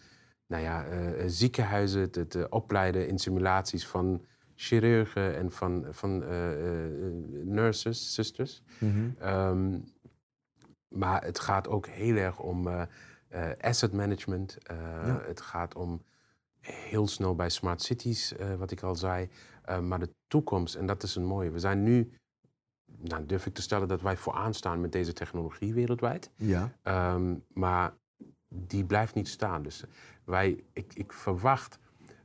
nou 0.47 0.63
ja, 0.63 0.85
ziekenhuizen, 1.27 2.01
het 2.01 2.49
opleiden 2.49 3.07
in 3.07 3.19
simulaties 3.19 3.87
van 3.87 4.25
chirurgen 4.59 5.35
en 5.35 5.51
van, 5.51 5.85
van 5.91 6.17
nurses, 7.43 8.13
zusters. 8.13 8.61
Mm 8.79 8.91
-hmm. 8.91 9.27
um, 9.29 9.83
maar 10.87 11.23
het 11.23 11.39
gaat 11.39 11.67
ook 11.67 11.87
heel 11.87 12.15
erg 12.15 12.39
om 12.39 12.67
uh, 12.67 12.81
asset 13.61 13.93
management. 13.93 14.57
Ja. 14.67 15.21
Het 15.25 15.41
gaat 15.41 15.75
om 15.75 16.01
heel 16.59 17.07
snel 17.07 17.35
bij 17.35 17.49
smart 17.49 17.81
cities, 17.81 18.35
eh, 18.35 18.55
wat 18.55 18.71
ik 18.71 18.81
al 18.81 18.95
zei. 18.95 19.29
Eh, 19.63 19.79
maar 19.79 19.99
de 19.99 20.13
toekomst, 20.27 20.75
en 20.75 20.85
dat 20.85 21.03
is 21.03 21.15
een 21.15 21.25
mooie. 21.25 21.51
We 21.51 21.59
zijn 21.59 21.83
nu, 21.83 22.11
nou, 22.97 23.25
durf 23.25 23.45
ik 23.45 23.53
te 23.53 23.61
stellen 23.61 23.87
dat 23.87 24.01
wij 24.01 24.17
vooraan 24.17 24.53
staan 24.53 24.81
met 24.81 24.91
deze 24.91 25.13
technologie 25.13 25.73
wereldwijd. 25.73 26.31
Ja. 26.35 26.71
Ehm, 26.81 27.35
maar 27.53 27.93
die 28.47 28.85
blijft 28.85 29.15
niet 29.15 29.27
staan. 29.27 29.63
Dus 29.63 29.83
wij, 30.23 30.63
ik, 30.73 30.93
ik 30.93 31.13
verwacht 31.13 31.79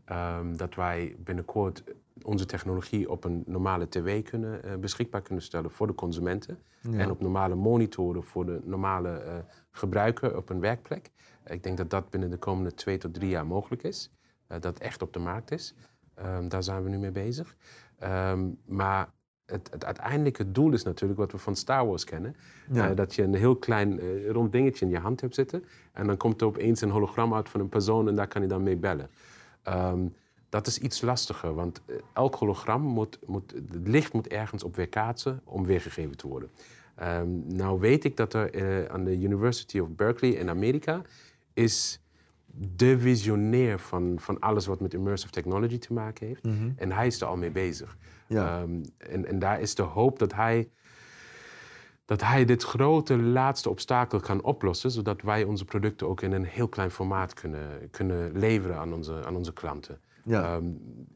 ehm, 0.05 0.57
dat 0.57 0.75
wij 0.75 1.17
binnenkort 1.19 1.85
onze 2.23 2.47
technologie 2.47 3.11
op 3.11 3.25
een 3.25 3.43
normale 3.47 3.89
tv 3.89 4.23
kunnen, 4.23 4.63
eh, 4.63 4.77
beschikbaar 4.77 5.23
kunnen 5.23 5.45
stellen 5.45 5.71
voor 5.71 5.87
de 5.87 5.95
consumenten. 5.95 6.59
Ja. 6.81 6.99
En 6.99 7.11
op 7.11 7.21
normale 7.21 7.55
monitoren 7.55 8.25
voor 8.25 8.47
de 8.47 8.61
normale 8.65 9.11
eh, 9.11 9.35
gebruiker 9.71 10.37
op 10.37 10.51
een 10.51 10.61
werkplek. 10.61 11.11
Ik 11.47 11.63
denk 11.63 11.77
dat 11.77 11.91
dat 11.91 12.11
binnen 12.11 12.31
de 12.31 12.37
komende 12.37 12.75
twee 12.75 12.99
tot 12.99 13.15
drie 13.15 13.29
jaar 13.29 13.47
mogelijk 13.47 13.83
is. 13.83 14.11
Eh, 14.47 14.61
dat 14.61 14.79
echt 14.79 15.03
op 15.03 15.13
de 15.13 15.19
markt 15.19 15.51
is. 15.51 15.75
Ehm, 16.15 16.49
daar 16.49 16.63
zijn 16.63 16.83
we 16.83 16.89
nu 16.89 16.99
mee 16.99 17.11
bezig. 17.11 17.57
Ehm, 17.99 18.49
maar 18.67 19.13
het, 19.47 19.71
het 19.71 19.85
uiteindelijke 19.85 20.51
doel 20.51 20.73
is 20.73 20.83
natuurlijk 20.83 21.21
wat 21.21 21.33
we 21.33 21.39
van 21.39 21.57
Star 21.57 21.87
Wars 21.87 22.05
kennen. 22.05 22.37
Ja. 22.71 22.95
Dat 22.95 23.15
je 23.15 23.23
een 23.23 23.35
heel 23.35 23.57
klein 23.57 24.01
rond 24.29 24.53
dingetje 24.53 24.85
in 24.85 24.91
je 24.91 24.99
hand 24.99 25.21
hebt 25.21 25.35
zitten. 25.35 25.65
En 25.93 26.07
dan 26.07 26.17
komt 26.17 26.41
er 26.41 26.47
opeens 26.47 26.81
een 26.81 26.91
hologram 26.91 27.35
uit 27.35 27.49
van 27.49 27.61
een 27.61 27.69
persoon 27.69 28.09
en 28.09 28.15
daar 28.15 28.29
kan 28.29 28.43
je 28.43 28.49
dan 28.49 28.63
mee 28.63 28.77
bellen. 28.77 29.11
Ehm, 29.63 30.07
dat 30.55 30.67
is 30.67 30.79
iets 30.79 31.01
lastiger, 31.01 31.55
want 31.55 31.83
eh, 31.87 31.97
elk 32.13 32.35
hologram 32.35 32.83
moet, 32.83 33.19
moet, 33.27 33.53
het 33.73 33.89
licht 33.89 34.13
moet 34.13 34.29
ergens 34.29 34.63
op 34.65 34.77
weerkaatsen 34.77 35.41
om 35.45 35.65
weergegeven 35.65 36.17
te 36.17 36.29
worden. 36.29 36.51
Ehm, 36.95 37.57
nou 37.57 37.81
weet 37.81 38.05
ik 38.05 38.17
dat 38.17 38.35
er 38.35 38.55
eh, 38.55 38.93
aan 38.93 39.05
de 39.05 39.19
University 39.21 39.79
of 39.79 39.89
Berkeley 39.89 40.31
in 40.31 40.49
Amerika 40.49 41.03
is 41.53 42.01
de 42.77 42.99
visionair 42.99 43.79
van, 43.79 44.15
van 44.19 44.41
alles 44.41 44.67
wat 44.67 44.81
met 44.81 44.95
immersive 44.95 45.33
technology 45.33 45.79
te 45.79 45.93
maken 45.93 46.27
heeft. 46.27 46.43
Mhm. 46.43 46.71
En 46.77 46.93
hij 46.93 47.07
is 47.07 47.21
er 47.21 47.27
al 47.27 47.37
mee 47.37 47.51
bezig. 47.51 47.97
Ja. 48.27 48.61
Ehm, 48.61 48.83
en, 48.99 49.27
en 49.27 49.39
daar 49.39 49.61
is 49.61 49.75
de 49.75 49.83
hoop 49.83 50.19
dat 50.19 50.35
hij, 50.35 50.71
dat 52.05 52.23
hij 52.23 52.45
dit 52.45 52.63
grote 52.63 53.19
laatste 53.19 53.71
obstakel 53.71 54.21
kan 54.21 54.43
oplossen, 54.43 54.91
zodat 54.91 55.23
wij 55.23 55.45
onze 55.45 55.65
producten 55.65 56.09
ook 56.09 56.21
in 56.21 56.33
een 56.33 56.45
heel 56.45 56.69
klein 56.69 56.91
formaat 56.91 57.35
kunnen, 57.35 57.91
kunnen 57.91 58.39
leveren 58.39 58.77
aan 58.77 58.93
onze, 58.93 59.25
aan 59.25 59.37
onze 59.37 59.53
klanten. 59.53 59.99
Ja. 60.25 60.43
Ehm, 60.43 60.65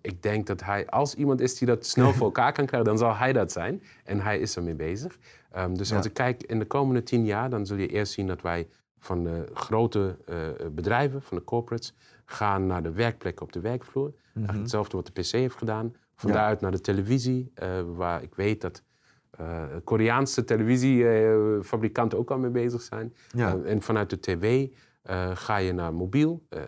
ik 0.01 0.23
denk 0.23 0.47
dat 0.47 0.63
hij, 0.65 0.87
als 0.87 1.15
iemand 1.15 1.41
is 1.41 1.59
die 1.59 1.69
dat 1.69 1.87
snel 1.87 2.13
voor 2.13 2.27
elkaar 2.33 2.53
kan 2.53 2.67
krijgen, 2.67 2.89
dan 2.89 2.99
zal 2.99 3.15
hij 3.17 3.33
dat 3.33 3.53
zijn. 3.53 3.83
En 4.05 4.21
hij 4.21 4.39
is 4.39 4.57
ermee 4.57 4.75
bezig. 4.75 5.19
Ehm, 5.51 5.75
dus 5.75 5.89
Ja. 5.89 5.97
als 5.97 6.07
ik 6.07 6.15
kijk 6.15 6.43
in 6.43 6.59
de 6.59 6.65
komende 6.67 7.03
tien 7.03 7.25
jaar, 7.25 7.51
dan 7.51 7.67
zul 7.67 7.77
je 7.77 7.87
eerst 7.89 8.13
zien 8.13 8.27
dat 8.27 8.43
wij 8.43 8.69
van 8.99 9.25
de 9.25 9.47
grote 9.53 10.17
eh, 10.27 10.37
bedrijven, 10.71 11.23
van 11.23 11.37
de 11.37 11.45
corporates, 11.45 11.95
gaan 12.25 12.67
naar 12.67 12.83
de 12.83 12.93
werkplekken 12.93 13.45
op 13.45 13.53
de 13.53 13.61
werkvloer. 13.61 14.13
Eigenlijk 14.35 14.59
hetzelfde 14.59 14.97
wat 14.97 15.07
de 15.07 15.21
PC 15.21 15.31
heeft 15.31 15.57
gedaan. 15.57 15.95
Van 16.15 16.31
Ja. 16.31 16.37
daaruit 16.37 16.61
naar 16.61 16.71
de 16.71 16.81
televisie, 16.81 17.51
eh, 17.55 17.69
waar 17.97 18.23
ik 18.23 18.35
weet 18.35 18.61
dat 18.61 18.83
eh, 19.31 19.63
Koreaanse 19.85 20.45
televisiefabrikanten 20.45 22.19
ook 22.19 22.31
al 22.31 22.39
mee 22.39 22.51
bezig 22.51 22.83
zijn. 22.83 23.15
Ja. 23.33 23.57
Eh, 23.65 23.71
en 23.71 23.83
vanuit 23.83 24.11
de 24.11 24.21
tv 24.21 24.69
eh, 25.09 25.37
ga 25.37 25.57
je 25.57 25.73
naar 25.73 25.95
mobiel. 25.95 26.47
Eh, 26.49 26.63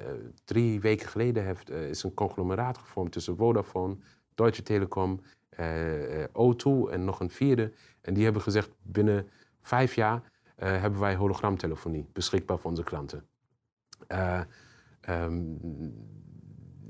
drie 0.44 0.80
weken 0.80 1.08
geleden 1.08 1.44
heeft, 1.44 1.70
eh, 1.70 1.88
is 1.88 2.02
een 2.02 2.14
conglomeraat 2.14 2.78
gevormd 2.78 3.12
tussen 3.12 3.36
Vodafone, 3.36 3.96
Deutsche 4.34 4.62
Telekom, 4.62 5.20
eh, 5.48 6.22
eh, 6.22 6.28
O2 6.32 6.90
en 6.90 7.04
nog 7.04 7.20
een 7.20 7.30
vierde. 7.30 7.72
En 8.00 8.14
die 8.14 8.24
hebben 8.24 8.42
gezegd 8.42 8.70
binnen 8.82 9.28
vijf 9.60 9.94
jaar 9.94 10.22
hebben 10.56 11.00
wij 11.00 11.14
hologramtelefonie 11.14 12.08
beschikbaar 12.12 12.58
voor 12.58 12.70
onze 12.70 12.84
klanten. 12.84 13.24
Eh, 14.06 14.40
ehm, 15.00 15.42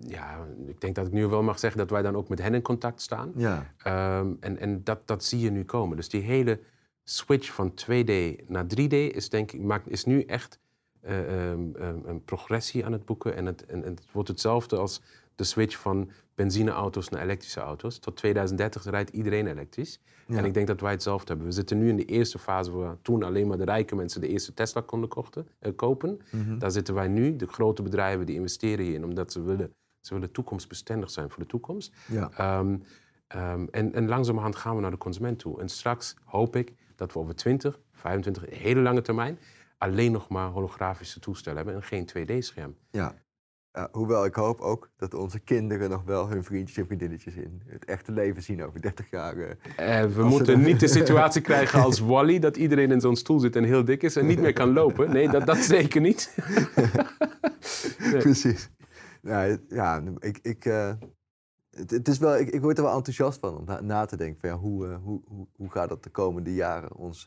ja, 0.00 0.46
ik 0.66 0.80
denk 0.80 0.94
dat 0.94 1.06
ik 1.06 1.12
nu 1.12 1.26
wel 1.26 1.42
mag 1.42 1.58
zeggen 1.58 1.80
dat 1.80 1.90
wij 1.90 2.02
dan 2.02 2.16
ook 2.16 2.28
met 2.28 2.42
hen 2.42 2.54
in 2.54 2.62
contact 2.62 3.00
staan. 3.00 3.32
ja. 3.36 3.74
Ehm, 3.76 4.32
en 4.40 4.58
en 4.58 4.84
dat, 4.84 5.06
dat 5.06 5.24
zie 5.24 5.40
je 5.40 5.50
nu 5.50 5.64
komen. 5.64 5.96
Dus 5.96 6.08
die 6.08 6.22
hele 6.22 6.60
switch 7.04 7.52
van 7.52 7.74
2D 7.74 8.10
naar 8.46 8.66
3D 8.66 8.92
is, 8.92 9.28
denk 9.28 9.52
ik, 9.52 9.60
maakt, 9.60 9.88
is 9.90 10.04
nu 10.04 10.22
echt 10.22 10.58
eh, 11.00 11.50
ehm, 11.50 11.74
ehm, 11.74 11.98
een 12.04 12.24
progressie 12.24 12.84
aan 12.84 12.92
het 12.92 13.04
boeken. 13.04 13.36
En 13.36 13.46
het, 13.46 13.66
en, 13.66 13.84
en 13.84 13.94
het 13.94 14.12
wordt 14.12 14.28
hetzelfde 14.28 14.76
als 14.76 15.00
de 15.34 15.44
switch 15.44 15.78
van 15.78 16.10
benzineauto's 16.34 17.08
naar 17.08 17.22
elektrische 17.22 17.60
auto's. 17.60 17.98
Tot 17.98 18.16
2030 18.16 18.84
rijdt 18.84 19.10
iedereen 19.10 19.46
elektrisch. 19.46 20.00
Ja. 20.26 20.36
En 20.36 20.44
ik 20.44 20.54
denk 20.54 20.66
dat 20.66 20.80
wij 20.80 20.90
hetzelfde 20.90 21.26
hebben. 21.26 21.46
We 21.46 21.52
zitten 21.52 21.78
nu 21.78 21.88
in 21.88 21.96
de 21.96 22.04
eerste 22.04 22.38
fase 22.38 22.70
waar 22.70 22.96
toen 23.02 23.22
alleen 23.22 23.46
maar 23.46 23.58
de 23.58 23.64
rijke 23.64 23.94
mensen 23.94 24.20
de 24.20 24.28
eerste 24.28 24.54
Tesla 24.54 24.80
konden 24.80 25.08
kochten, 25.08 25.48
eh, 25.58 25.72
kopen. 25.76 26.20
Mhm. 26.30 26.58
Daar 26.58 26.70
zitten 26.70 26.94
wij 26.94 27.08
nu. 27.08 27.36
De 27.36 27.46
grote 27.46 27.82
bedrijven 27.82 28.26
die 28.26 28.34
investeren 28.34 28.84
hierin 28.84 29.04
omdat 29.04 29.32
ze 29.32 29.42
willen, 29.42 29.74
ze 30.00 30.14
willen 30.14 30.32
toekomstbestendig 30.32 31.10
zijn 31.10 31.30
voor 31.30 31.42
de 31.42 31.48
toekomst. 31.48 31.92
Ja. 32.06 32.30
Ehm, 32.36 32.76
en, 33.70 33.94
en 33.94 34.08
langzamerhand 34.08 34.56
gaan 34.56 34.74
we 34.74 34.80
naar 34.80 34.90
de 34.90 34.98
consument 34.98 35.38
toe. 35.38 35.60
En 35.60 35.68
straks 35.68 36.16
hoop 36.24 36.56
ik 36.56 36.72
dat 36.96 37.12
we 37.12 37.18
over 37.18 37.34
20, 37.34 37.80
25, 37.92 38.46
een 38.46 38.56
hele 38.56 38.80
lange 38.80 39.00
termijn 39.02 39.38
alleen 39.80 40.12
nog 40.12 40.28
maar 40.28 40.48
holografische 40.48 41.20
toestellen 41.20 41.56
hebben 41.64 41.74
en 41.74 41.82
geen 41.82 42.08
2D-scherm. 42.08 42.76
Ja. 42.90 43.14
Hoewel 43.92 44.24
ik 44.24 44.34
hoop 44.34 44.60
ook 44.60 44.90
dat 44.96 45.14
onze 45.14 45.38
kinderen 45.38 45.90
nog 45.90 46.02
wel 46.04 46.28
hun 46.28 46.44
vriendjes 46.44 46.76
en 46.76 46.86
vriendinnetjes 46.86 47.34
in 47.34 47.62
het 47.66 47.84
echte 47.84 48.12
leven 48.12 48.42
zien 48.42 48.64
over 48.64 48.80
30 48.80 49.10
jaar. 49.10 49.36
eh. 49.36 50.02
Eh, 50.02 50.10
we 50.10 50.24
moeten 50.24 50.54
dan- 50.54 50.62
niet 50.62 50.80
de 50.80 50.88
situatie 50.98 51.40
krijgen 51.42 51.82
als 51.82 51.98
Wally, 52.00 52.38
dat 52.38 52.56
iedereen 52.56 52.90
in 52.90 53.00
zo'n 53.00 53.16
stoel 53.16 53.38
zit 53.40 53.56
en 53.56 53.64
heel 53.64 53.84
dik 53.84 54.02
is 54.02 54.16
en 54.16 54.26
niet 54.26 54.40
meer 54.40 54.52
kan 54.52 54.72
lopen. 54.72 55.10
Nee, 55.12 55.28
dat, 55.28 55.46
dat 55.46 55.56
zeker 55.56 56.00
niet. 56.00 56.34
Nee. 57.98 58.18
Precies. 58.18 58.70
Ja, 59.22 59.56
ja 59.68 60.02
ik, 60.18 60.38
ik, 60.42 60.64
eh, 60.64 60.92
het, 61.70 61.90
het 61.90 62.08
is 62.08 62.18
wel, 62.18 62.36
ik, 62.38 62.48
ik 62.50 62.60
word 62.60 62.78
er 62.78 62.84
wel 62.84 62.94
enthousiast 62.96 63.38
van 63.40 63.56
om 63.58 63.64
na, 63.64 63.80
na 63.80 64.04
te 64.04 64.16
denken 64.16 64.40
van 64.40 64.48
ja, 64.48 64.56
hoe, 64.56 64.86
hoe, 64.86 65.22
hoe, 65.26 65.46
hoe 65.56 65.70
gaat 65.70 65.88
dat 65.88 66.02
de 66.02 66.10
komende 66.10 66.54
jaren 66.54 66.96
ons, 66.96 67.26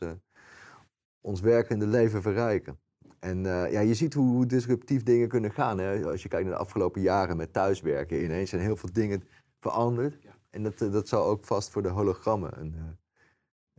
ons 1.24 1.40
werkende 1.40 1.86
leven 1.86 2.22
verrijken. 2.22 2.78
En 3.18 3.46
eh, 3.46 3.72
ja, 3.72 3.80
je 3.80 3.94
ziet 3.94 4.14
hoe, 4.14 4.34
hoe 4.34 4.46
disruptief 4.46 5.02
dingen 5.02 5.28
kunnen 5.28 5.52
gaan. 5.52 5.78
Hè? 5.78 6.04
Als 6.04 6.22
je 6.22 6.28
kijkt 6.28 6.46
naar 6.46 6.54
de 6.54 6.60
afgelopen 6.60 7.00
jaren 7.00 7.36
met 7.36 7.52
thuiswerken, 7.52 8.24
ineens 8.24 8.50
zijn 8.50 8.62
heel 8.62 8.76
veel 8.76 8.92
dingen 8.92 9.24
veranderd. 9.60 10.18
En 10.50 10.62
dat, 10.62 10.80
eh, 10.80 10.92
dat 10.92 11.08
zal 11.08 11.26
ook 11.26 11.44
vast 11.44 11.70
voor 11.70 11.82
de 11.82 11.88
hologrammen 11.88 12.60
een, 12.60 12.74
eh, 12.76 12.82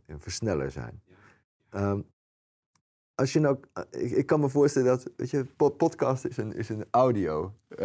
een 0.06 0.20
versneller 0.20 0.70
zijn. 0.70 1.02
Ehm, 1.70 2.00
als 3.14 3.32
je 3.32 3.40
nou, 3.40 3.58
ik, 3.90 4.10
ik 4.10 4.26
kan 4.26 4.40
me 4.40 4.48
voorstellen 4.48 4.88
dat, 4.88 5.10
weet 5.16 5.30
je, 5.30 5.44
po- 5.44 5.70
podcast 5.70 6.24
is 6.24 6.36
een, 6.36 6.54
is 6.54 6.68
een 6.68 6.84
audio, 6.90 7.54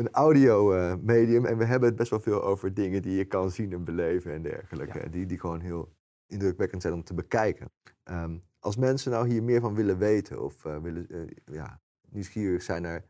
een 0.00 0.10
audio 0.10 0.72
medium. 1.02 1.44
En 1.44 1.58
we 1.58 1.64
hebben 1.64 1.88
het 1.88 1.98
best 1.98 2.10
wel 2.10 2.20
veel 2.20 2.42
over 2.42 2.74
dingen 2.74 3.02
die 3.02 3.16
je 3.16 3.24
kan 3.24 3.50
zien 3.50 3.72
en 3.72 3.84
beleven 3.84 4.32
en 4.32 4.42
dergelijke. 4.42 4.98
Ja. 4.98 5.08
Die, 5.08 5.26
die 5.26 5.38
gewoon 5.38 5.60
heel 5.60 5.88
indrukwekkend 6.30 6.82
zijn 6.82 6.94
om 6.94 7.04
te 7.04 7.14
bekijken. 7.14 7.70
Ehm, 8.02 8.36
als 8.60 8.76
mensen 8.76 9.10
nou 9.10 9.28
hier 9.28 9.42
meer 9.42 9.60
van 9.60 9.74
willen 9.74 9.98
weten 9.98 10.42
of 10.42 10.64
eh, 10.64 10.78
willen, 10.78 11.08
eh, 11.08 11.54
ja, 11.54 11.80
nieuwsgierig 12.08 12.62
zijn 12.62 12.82
naar 12.82 13.04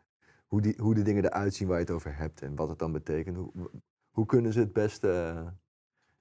hoe, 0.46 0.61
die, 0.61 0.74
hoe 0.78 0.94
de 0.94 1.02
dingen 1.02 1.24
eruit 1.24 1.54
zien 1.54 1.68
waar 1.68 1.78
je 1.78 1.85
het 1.85 1.94
over 1.94 2.16
hebt 2.16 2.42
en 2.42 2.54
wat 2.54 2.68
het 2.68 2.78
dan 2.78 2.92
betekent, 2.92 3.37
hoe, 3.37 3.70
hoe 4.11 4.26
kunnen 4.26 4.52
ze 4.52 4.59
het 4.59 4.72
beste 4.72 5.11
eh, 5.11 5.46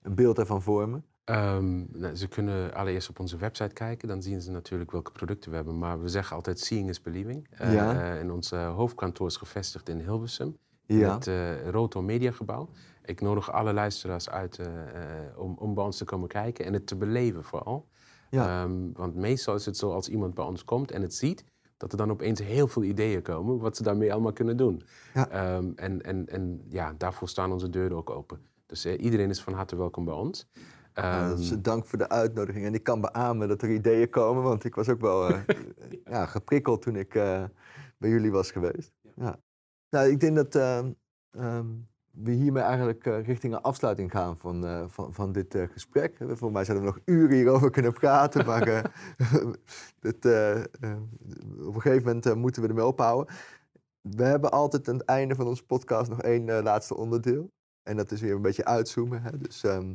een 0.01 0.15
beeld 0.15 0.37
ervan 0.37 0.61
vormen? 0.61 1.05
Ehm, 1.23 1.99
nou, 1.99 2.15
ze 2.15 2.27
kunnen 2.27 2.73
allereerst 2.73 3.09
op 3.09 3.19
onze 3.19 3.37
website 3.37 3.73
kijken, 3.73 4.07
dan 4.07 4.21
zien 4.21 4.41
ze 4.41 4.51
natuurlijk 4.51 4.91
welke 4.91 5.11
producten 5.11 5.49
we 5.49 5.55
hebben. 5.55 5.77
Maar 5.77 6.01
we 6.01 6.07
zeggen 6.07 6.35
altijd 6.35 6.59
seeing 6.59 6.89
is 6.89 7.01
believing. 7.01 7.47
Ja. 7.57 8.17
en 8.17 8.31
ons 8.31 8.51
hoofdkantoor 8.51 9.27
is 9.27 9.37
gevestigd 9.37 9.89
in 9.89 9.99
Hilversum, 9.99 10.57
in 10.85 11.03
het 11.03 11.29
Roto 11.65 12.01
Mediagebouw. 12.01 12.69
Ik 13.09 13.21
nodig 13.21 13.51
alle 13.51 13.73
luisteraars 13.73 14.29
uit 14.29 14.59
eh, 14.59 14.67
eh, 14.67 15.39
om, 15.39 15.55
om 15.59 15.73
bij 15.73 15.83
ons 15.83 15.97
te 15.97 16.05
komen 16.05 16.27
kijken 16.27 16.65
en 16.65 16.73
het 16.73 16.87
te 16.87 16.95
beleven 16.95 17.43
vooral. 17.43 17.87
Ja. 18.29 18.63
Ehm, 18.63 18.91
want 18.93 19.15
meestal 19.15 19.55
is 19.55 19.65
het 19.65 19.77
zo 19.77 19.91
als 19.91 20.09
iemand 20.09 20.33
bij 20.33 20.45
ons 20.45 20.65
komt 20.65 20.91
en 20.91 21.01
het 21.01 21.13
ziet, 21.13 21.43
dat 21.77 21.91
er 21.91 21.97
dan 21.97 22.11
opeens 22.11 22.39
heel 22.39 22.67
veel 22.67 22.83
ideeën 22.83 23.21
komen 23.21 23.59
wat 23.59 23.77
ze 23.77 23.83
daarmee 23.83 24.13
allemaal 24.13 24.33
kunnen 24.33 24.57
doen. 24.57 24.81
Ja. 25.13 25.29
Ehm, 25.29 25.71
en, 25.75 26.01
en, 26.01 26.27
en 26.27 26.61
ja, 26.69 26.93
daarvoor 26.97 27.29
staan 27.29 27.51
onze 27.51 27.69
deuren 27.69 27.97
ook 27.97 28.09
open. 28.09 28.39
Dus 28.65 28.85
eh, 28.85 29.03
iedereen 29.03 29.29
is 29.29 29.41
van 29.41 29.53
harte 29.53 29.75
welkom 29.75 30.05
bij 30.05 30.13
ons. 30.13 30.47
Dus 30.93 31.51
Ehm, 31.51 31.61
dank 31.61 31.85
voor 31.85 31.97
de 31.97 32.09
uitnodiging. 32.09 32.65
En 32.65 32.73
ik 32.73 32.83
kan 32.83 33.01
beamen 33.01 33.47
dat 33.47 33.61
er 33.61 33.69
ideeën 33.69 34.09
komen, 34.09 34.43
want 34.43 34.63
ik 34.63 34.75
was 34.75 34.89
ook 34.89 35.01
wel 35.01 35.29
eh, 35.29 35.41
ja, 36.13 36.25
geprikkeld 36.25 36.81
toen 36.81 36.95
ik 36.95 37.09
bij 37.97 38.09
jullie 38.09 38.31
was 38.31 38.51
geweest. 38.51 38.93
Ja. 39.15 39.39
Nou, 39.89 40.09
ik 40.09 40.19
denk 40.19 40.35
dat 40.35 40.53
we 42.11 42.31
hiermee 42.31 42.63
eigenlijk 42.63 43.05
eh, 43.05 43.25
richting 43.25 43.53
een 43.53 43.61
afsluiting 43.61 44.11
gaan 44.11 44.37
van, 44.37 44.65
eh, 44.65 44.83
van, 44.87 45.13
van 45.13 45.31
dit 45.31 45.55
eh, 45.55 45.67
gesprek. 45.71 46.17
Voor 46.27 46.51
mij 46.51 46.65
zouden 46.65 46.87
we 46.87 46.93
nog 46.93 47.01
uren 47.05 47.35
hierover 47.35 47.69
kunnen 47.69 47.93
praten, 47.93 48.45
maar 48.45 48.61
op 50.01 51.75
een 51.75 51.81
gegeven 51.81 52.05
moment 52.05 52.35
moeten 52.35 52.61
we 52.61 52.67
ermee 52.67 52.85
ophouden. 52.85 53.35
We 54.01 54.23
hebben 54.23 54.51
altijd 54.51 54.89
aan 54.89 54.97
het 54.97 55.05
einde 55.05 55.35
van 55.35 55.47
onze 55.47 55.65
podcast 55.65 56.09
nog 56.09 56.21
één 56.21 56.63
laatste 56.63 56.95
onderdeel. 56.95 57.51
En 57.83 57.95
dat 57.97 58.11
is 58.11 58.21
weer 58.21 58.35
een 58.35 58.41
beetje 58.41 58.65
uitzoomen. 58.65 59.21
Hè? 59.21 59.37
Dus 59.37 59.63
ehm, 59.63 59.93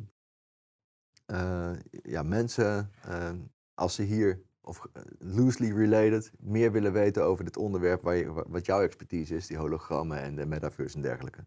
eh, 1.26 1.72
ja, 2.02 2.22
mensen, 2.22 2.90
eh, 3.02 3.30
als 3.74 3.94
ze 3.94 4.02
hier 4.02 4.42
of 4.60 4.86
loosely 5.18 5.72
related, 5.72 6.32
meer 6.38 6.72
willen 6.72 6.92
weten 6.92 7.24
over 7.24 7.44
dit 7.44 7.56
onderwerp 7.56 8.02
waar 8.02 8.16
je, 8.16 8.44
wat 8.46 8.66
jouw 8.66 8.80
expertise 8.80 9.34
is, 9.36 9.46
die 9.46 9.56
hologrammen 9.56 10.18
en 10.18 10.36
de 10.36 10.46
metaverse 10.46 10.96
en 10.96 11.02
dergelijke. 11.02 11.44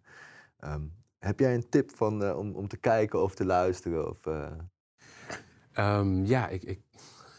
Ehm, 0.59 0.81
heb 1.17 1.39
jij 1.39 1.53
een 1.55 1.69
tip 1.69 1.91
van, 1.95 2.23
eh, 2.23 2.37
om, 2.37 2.55
om 2.55 2.67
te 2.67 2.77
kijken 2.77 3.21
of 3.23 3.35
te 3.35 3.45
luisteren? 3.45 4.09
Of, 4.09 4.25
eh? 4.25 4.51
Ehm, 5.73 6.23
ja, 6.25 6.47
ik, 6.47 6.63
ik, 6.63 6.79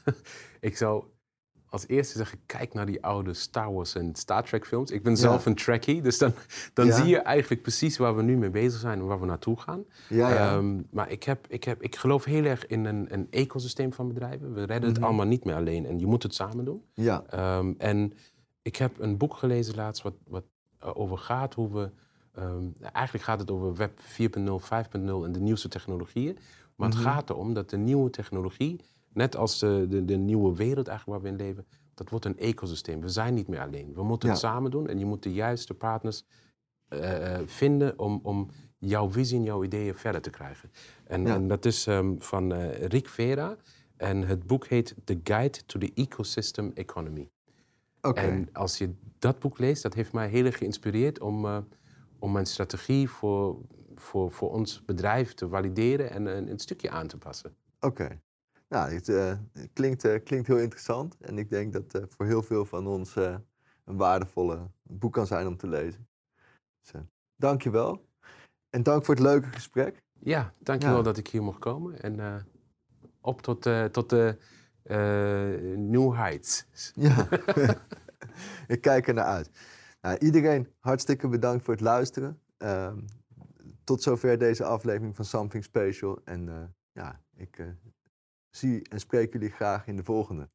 ik 0.61 0.77
zou 0.77 1.05
als 1.71 1.87
eerste 1.89 2.17
zeggen, 2.17 2.39
kijk 2.47 2.75
naar 2.75 2.87
die 2.87 3.05
oude 3.05 3.35
Star 3.35 3.73
Wars 3.73 3.95
en 3.95 4.15
Star 4.15 4.45
Trek 4.45 4.67
films. 4.67 4.91
Ik 4.91 5.03
ben 5.03 5.17
zelf 5.17 5.47
een 5.47 5.55
Trekkie, 5.55 6.03
dus 6.03 6.19
dan, 6.19 6.33
dan 6.75 6.93
zie 6.93 7.07
je 7.07 7.19
eigenlijk 7.19 7.63
precies 7.63 7.97
waar 7.99 8.17
we 8.17 8.23
nu 8.23 8.37
mee 8.37 8.51
bezig 8.51 8.81
zijn 8.81 8.99
en 8.99 9.07
waar 9.07 9.21
we 9.21 9.27
naartoe 9.27 9.61
gaan. 9.61 9.85
Ja. 10.09 10.37
Ehm, 10.55 10.83
maar 10.91 11.11
ik, 11.11 11.23
heb, 11.23 11.47
ik, 11.49 11.65
heb, 11.65 11.83
ik 11.83 11.97
geloof 11.97 12.25
heel 12.25 12.45
erg 12.45 12.67
in 12.67 12.85
een, 12.85 13.13
een 13.15 13.27
ecosysteem 13.31 13.93
van 13.93 14.09
bedrijven. 14.09 14.55
We 14.55 14.63
redden 14.65 14.89
het 14.89 14.99
Mhm. 14.99 15.07
allemaal 15.07 15.27
niet 15.27 15.45
meer 15.45 15.55
alleen 15.55 15.87
en 15.87 15.99
je 15.99 16.07
moet 16.07 16.23
het 16.23 16.35
samen 16.35 16.65
doen. 16.65 16.85
ja. 16.95 17.25
En 17.79 18.13
ik 18.63 18.77
heb 18.77 18.99
een 19.01 19.17
boek 19.17 19.35
gelezen 19.37 19.75
laatst 19.75 20.03
wat, 20.03 20.15
wat 20.27 20.45
over 20.81 21.19
gaat 21.19 21.55
hoe 21.55 21.73
we... 21.73 21.91
ehm, 22.39 22.65
eigenlijk 22.93 23.25
gaat 23.25 23.41
het 23.41 23.51
over 23.51 23.75
web 23.75 24.01
4.0, 24.01 24.59
5.0 24.61 25.25
en 25.25 25.33
de 25.33 25.41
nieuwste 25.41 25.69
technologieën. 25.69 26.39
Maar 26.77 26.89
Mhm. 26.89 26.99
het 26.99 27.07
gaat 27.07 27.31
erom 27.31 27.55
dat 27.55 27.71
de 27.71 27.77
nieuwe 27.77 28.11
technologie, 28.11 28.81
net 29.13 29.37
als 29.37 29.59
de, 29.59 29.87
de, 29.89 30.05
de 30.05 30.17
nieuwe 30.17 30.55
wereld 30.57 30.89
eigenlijk 30.89 31.23
waar 31.23 31.33
we 31.33 31.39
in 31.39 31.47
leven, 31.47 31.67
dat 31.95 32.11
wordt 32.11 32.25
een 32.25 32.39
ecosysteem. 32.39 33.01
We 33.01 33.09
zijn 33.09 33.35
niet 33.35 33.49
meer 33.49 33.61
alleen. 33.61 33.95
We 33.95 34.03
moeten 34.03 34.29
het 34.29 34.39
samen 34.39 34.71
doen 34.71 34.89
en 34.89 34.99
je 34.99 35.05
moet 35.05 35.23
de 35.23 35.33
juiste 35.33 35.75
partners 35.75 36.25
eh, 36.89 37.35
eh, 37.35 37.41
vinden 37.47 37.99
om, 37.99 38.21
om 38.23 38.49
jouw 38.79 39.11
visie 39.11 39.39
en 39.39 39.45
jouw 39.45 39.65
ideeën 39.65 39.95
verder 39.95 40.21
te 40.21 40.31
krijgen. 40.31 40.71
En, 41.05 41.23
Ja. 41.27 41.35
en 41.35 41.49
dat 41.49 41.65
is 41.65 41.87
ehm, 41.87 42.15
van 42.19 42.53
eh, 42.53 42.87
Rick 42.87 43.09
Vera. 43.09 43.57
En 43.97 44.23
het 44.23 44.47
boek 44.47 44.67
heet 44.67 44.95
The 45.05 45.21
Guide 45.25 45.59
to 45.67 45.79
the 45.79 45.91
Ecosystem 45.95 46.71
Economy. 46.75 47.29
Oké. 48.01 48.21
En 48.21 48.49
als 48.53 48.79
je 48.79 48.91
dat 49.19 49.39
boek 49.39 49.59
leest, 49.59 49.83
dat 49.83 49.95
heeft 49.95 50.13
mij 50.13 50.29
heel 50.29 50.45
erg 50.45 50.59
geïnspireerd 50.59 51.21
om, 51.21 51.65
om 52.19 52.33
mijn 52.33 52.47
strategie 52.47 53.11
voor, 53.11 53.59
voor, 53.95 54.33
voor 54.33 54.51
ons 54.51 54.85
bedrijf 54.85 55.35
te 55.35 55.49
valideren 55.49 56.11
en 56.11 56.27
een, 56.27 56.51
een 56.51 56.59
stukje 56.59 56.91
aan 56.91 57.07
te 57.07 57.19
passen. 57.19 57.57
Oké. 57.81 58.21
Nou, 58.69 58.93
het 58.93 59.09
eh, 59.09 59.33
klinkt, 59.73 60.05
eh, 60.05 60.23
klinkt 60.25 60.47
heel 60.47 60.59
interessant. 60.59 61.17
En 61.21 61.39
ik 61.39 61.51
denk 61.51 61.73
dat 61.73 61.95
eh 61.95 62.03
voor 62.09 62.27
heel 62.27 62.43
veel 62.43 62.65
van 62.65 62.87
ons 62.87 63.17
een 63.17 63.97
waardevolle 63.97 64.71
boek 64.83 65.13
kan 65.13 65.27
zijn 65.27 65.47
om 65.47 65.57
te 65.57 65.69
lezen. 65.69 66.09
Dus, 66.81 67.03
dank 67.37 67.63
je 67.63 67.71
wel. 67.71 68.07
En 68.71 68.83
dank 68.83 69.05
voor 69.05 69.15
het 69.15 69.25
leuke 69.25 69.49
gesprek. 69.49 70.03
Ja, 70.21 70.55
dankjewel 70.59 70.97
Ja. 70.97 71.03
dat 71.03 71.17
ik 71.17 71.29
hier 71.29 71.43
mocht 71.43 71.59
komen. 71.59 72.01
En 72.01 72.47
op 73.21 73.43
tot, 73.43 73.69
tot 73.93 74.11
de 74.11 74.37
New 75.77 76.15
Heights. 76.15 76.67
Ja. 76.95 77.29
ik 78.75 78.81
kijk 78.81 79.09
er 79.09 79.15
naar 79.15 79.25
uit. 79.25 79.51
Iedereen 80.17 80.69
hartstikke 80.79 81.29
bedankt 81.29 81.65
voor 81.65 81.75
het 81.75 81.83
luisteren. 81.83 82.41
Ehm, 82.57 82.99
tot 83.85 84.03
zover 84.03 84.39
deze 84.39 84.65
aflevering 84.65 85.17
van 85.17 85.25
Something 85.25 85.65
Special. 85.65 86.21
En 86.25 86.49
eh, 86.49 86.65
ja, 86.93 87.23
ik 87.37 87.59
eh, 87.59 87.67
zie 88.51 88.89
en 88.89 89.01
spreek 89.01 89.33
jullie 89.33 89.51
graag 89.51 89.87
in 89.87 89.97
de 89.97 90.05
volgende. 90.05 90.49